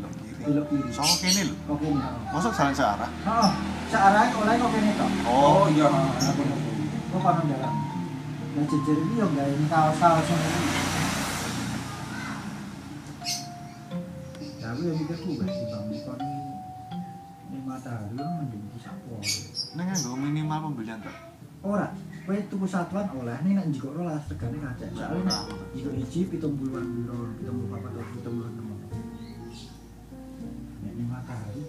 belok 0.03 0.12
kiri. 0.18 0.43
Belok 0.43 0.66
kiri. 0.66 0.89
Sama 0.91 1.14
kene 1.22 1.43
lho. 1.47 1.55
Kok 1.70 1.76
kene. 1.78 2.03
Masuk 2.35 2.53
jalan 2.57 2.74
searah. 2.74 3.11
Heeh, 3.11 3.51
searah 3.93 4.24
oleh 4.33 4.55
kok 4.59 4.70
kene 4.74 4.91
to. 4.99 5.07
Oh, 5.28 5.64
iya. 5.70 5.87
Kok 7.12 7.20
kono 7.20 7.43
dalam. 7.47 7.74
Nah 8.53 8.64
jejer 8.68 8.97
iki 9.01 9.16
yo 9.16 9.26
gawe 9.33 9.55
kaos-kaos 9.72 10.28
ngono. 10.28 10.61
Ya 14.61 14.66
aku 14.76 14.80
yo 14.85 14.93
mikir 14.93 15.16
ku 15.24 15.30
wis 15.41 15.57
bang 15.72 15.89
kon 16.05 16.20
ini 17.49 17.59
matahari 17.64 18.12
kan 18.12 18.28
mending 18.45 18.62
iki 18.68 18.78
sapo. 18.85 19.16
Neng 19.72 19.88
nggo 19.88 20.12
minimal 20.20 20.58
pembelian 20.68 21.00
tuh. 21.00 21.16
Ora, 21.64 21.88
kowe 22.28 22.36
tuku 22.50 22.66
satuan 22.68 23.08
oleh 23.16 23.38
ning 23.40 23.56
nek 23.56 23.66
njiko 23.72 23.88
rolas 23.96 24.28
regane 24.28 24.60
kacek. 24.60 24.92
Soale 24.92 25.24
nek 25.24 25.38
njiko 25.72 25.90
iji 25.96 26.20
70-an 26.28 26.86
piro, 26.92 27.16
74 27.40 27.88
atau 27.88 28.04
76. 28.20 28.92
Nek 30.82 30.94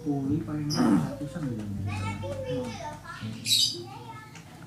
puli 0.04 0.36
paling 0.44 0.68
ratusan 0.68 1.42
gitu 1.48 1.64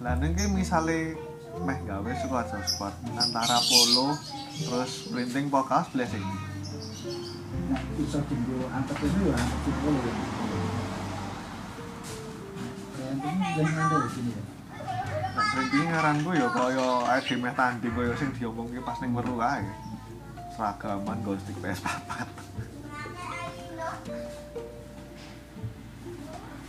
Lah 0.01 0.13
ning 0.17 0.33
ki 0.33 0.49
misale 0.49 1.13
meh 1.61 1.79
gawe 1.85 2.11
squad 2.21 2.47
squad 2.65 2.93
antara 3.17 3.57
polo 3.65 4.17
terus 4.57 5.09
printing 5.13 5.49
podcast 5.49 5.93
blessing. 5.93 6.25
nah 7.67 7.81
bisa 7.99 8.23
tinggal 8.31 8.63
angkat 8.71 8.95
itu 9.03 9.27
ya 9.27 9.39
itu 9.39 9.71
boleh 9.83 10.03
ya 10.07 10.36
printing 15.57 15.89
ngaranku 15.89 16.32
ya 16.38 16.47
kaya 16.53 16.88
ae 17.17 17.34
meh 17.34 17.53
tanding 17.57 17.93
kaya 17.93 18.13
sing 18.13 18.30
diomongke 18.38 18.80
pas 18.86 18.97
ning 19.01 19.11
weru 19.13 19.41
ae. 19.41 19.65
Seragaman 20.53 21.21
go 21.25 21.34
stick 21.38 21.57
PS4. 21.61 21.88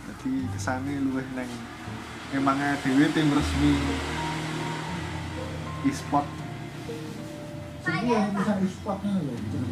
Jadi 0.09 0.31
kesane 0.57 0.93
luwih 1.05 1.27
neng 1.37 1.49
emangnya 2.35 2.77
dhewe 2.85 3.07
tim 3.15 3.29
resmi 3.33 3.73
e-sport 5.87 6.27
Jadi 7.87 8.05
yang 8.11 8.35
bisa 8.35 8.53
e-sportnya 8.59 9.15
loh, 9.23 9.39
jangan 9.49 9.69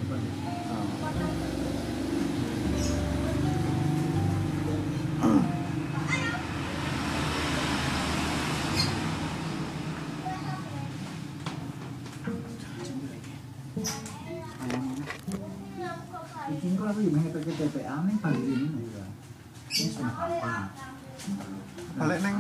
Balik 21.98 22.20
neng 22.22 22.34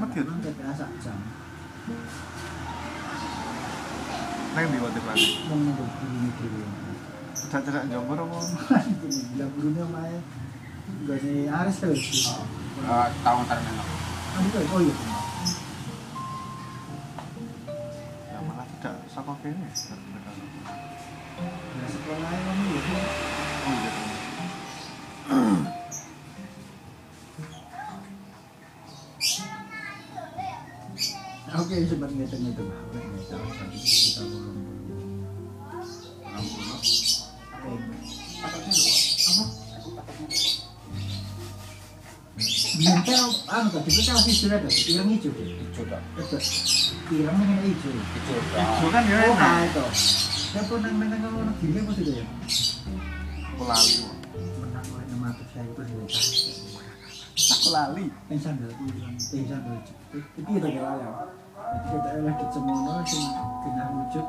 jam. 1.01 1.17
neng 4.53 4.65
di 4.89 5.01
balik 5.01 5.31
Mau 5.45 5.57
nunggu 5.57 5.85
ini 6.03 6.29
dulu. 6.37 6.61
cedak-cedak 7.37 7.83
jombor 7.87 8.17
apa 8.17 8.37
Gila 8.97 9.45
burungnya. 9.53 9.85
Gak 11.05 11.17
sih. 11.21 11.45
Eh, 12.77 13.07
tahun 13.19 13.43
terminal 13.45 13.87
oh 14.69 14.79
iya. 14.79 14.95
ya 18.27 18.37
malah 18.45 18.65
tidak 18.77 18.93
saka 19.09 19.33
kene 19.41 19.65
Ya 21.77 21.85
sekolah 21.89 22.29
kamu 22.29 22.63
ya. 22.69 22.81
oh 23.65 23.73
iya 23.73 23.91
Oke, 31.67 31.83
sempat 31.83 32.07
ngitung-ngitung. 32.15 32.71
Oke, 32.71 32.95
ngitung. 32.95 33.43
Satu, 33.51 33.75
kita 33.75 34.23
belum 34.23 34.55
Nempel, 42.77 43.23
anu 43.51 43.67
tadi 43.67 43.89
kita 43.91 44.15
kasih 44.15 44.35
sudah 44.47 44.63
tadi, 44.63 44.79
pirang 44.87 45.11
hijau. 45.11 45.31
hijau 45.35 45.83
tok 45.91 46.01
Betul. 46.15 46.39
Pirang 47.11 47.35
dengan 47.35 47.59
hijau. 47.67 47.91
hijau 47.91 48.15
Ijo 48.15 48.35
tok 48.79 48.89
kan 48.95 49.03
ya 49.03 49.17
Oh, 49.27 49.35
enak 49.35 49.35
nah 49.35 49.59
itu. 49.67 49.83
Siapa 50.55 50.73
nang 50.79 50.95
nang 51.03 51.09
nang 51.19 51.35
nang 51.35 51.57
gini 51.59 51.83
apa 51.83 51.91
sudah 51.91 52.15
ya? 52.15 52.25
aku 53.51 53.63
lali 53.67 53.93
Wak. 54.07 54.15
Menang 54.63 54.87
oleh 54.95 55.05
enam 55.11 55.19
ratus 55.27 55.47
saya 55.51 55.67
itu 55.67 55.81
sudah 55.83 56.07
aku 57.59 57.69
lali 57.75 58.05
Yang 58.31 58.39
sandal 58.39 58.71
itu, 58.71 58.83
yang 59.35 59.47
sandal 59.51 59.75
itu 59.83 59.91
kita 60.47 60.67
kira 60.71 60.91
ya. 60.95 61.09
Jadi 61.67 61.87
kita 61.91 62.09
lagi 62.23 62.45
cemono, 62.53 62.93
sing 63.03 63.27
kena 63.63 63.83
wujud. 63.91 64.25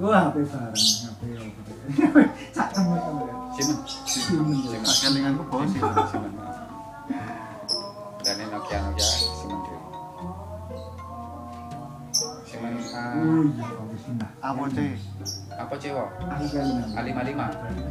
Wah, 0.00 0.32
HP 0.32 0.36
barang, 0.48 0.74
HP 1.06 1.20
apa? 1.36 1.60
Sak 2.56 2.68
kamu 2.74 2.92
kamu 2.96 3.22
kan. 3.28 3.36
simen 3.54 3.76
Simen 4.06 4.56
ya. 4.64 4.78
tak 4.80 4.96
kelinganku 5.04 5.42
bos 5.50 5.68
sih 5.68 5.80
simen 5.82 6.32
dan 8.24 8.34
ini 8.38 8.44
Nokia 8.48 8.78
Nokia 8.86 9.08
simen 9.10 9.58
cuy 9.60 9.78
simen 12.46 12.72
ah, 12.94 13.14
Oh 13.20 13.42
iya, 13.42 13.66
bagus 13.74 14.02
nah. 14.16 14.30
apa 14.40 14.62
cek 14.70 15.92
apa 15.92 16.06
Aku 16.38 16.44
kali 16.48 16.70
nang. 16.72 16.90
A55 16.94 17.40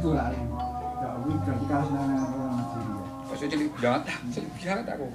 Itu 0.00 0.08
lah. 0.16 0.26
Ya, 0.32 1.06
aku 1.16 1.28
berarti 1.44 1.64
kalau 1.68 1.88
nang 1.94 2.06
nang 2.08 2.28
orang 2.34 2.56
sudah 3.30 3.48
cilik 3.56 3.70
banget 3.78 4.02
cilik 4.34 4.52
banget 4.58 4.86
aku 4.90 5.06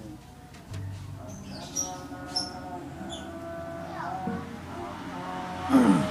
Setengah 5.65 6.04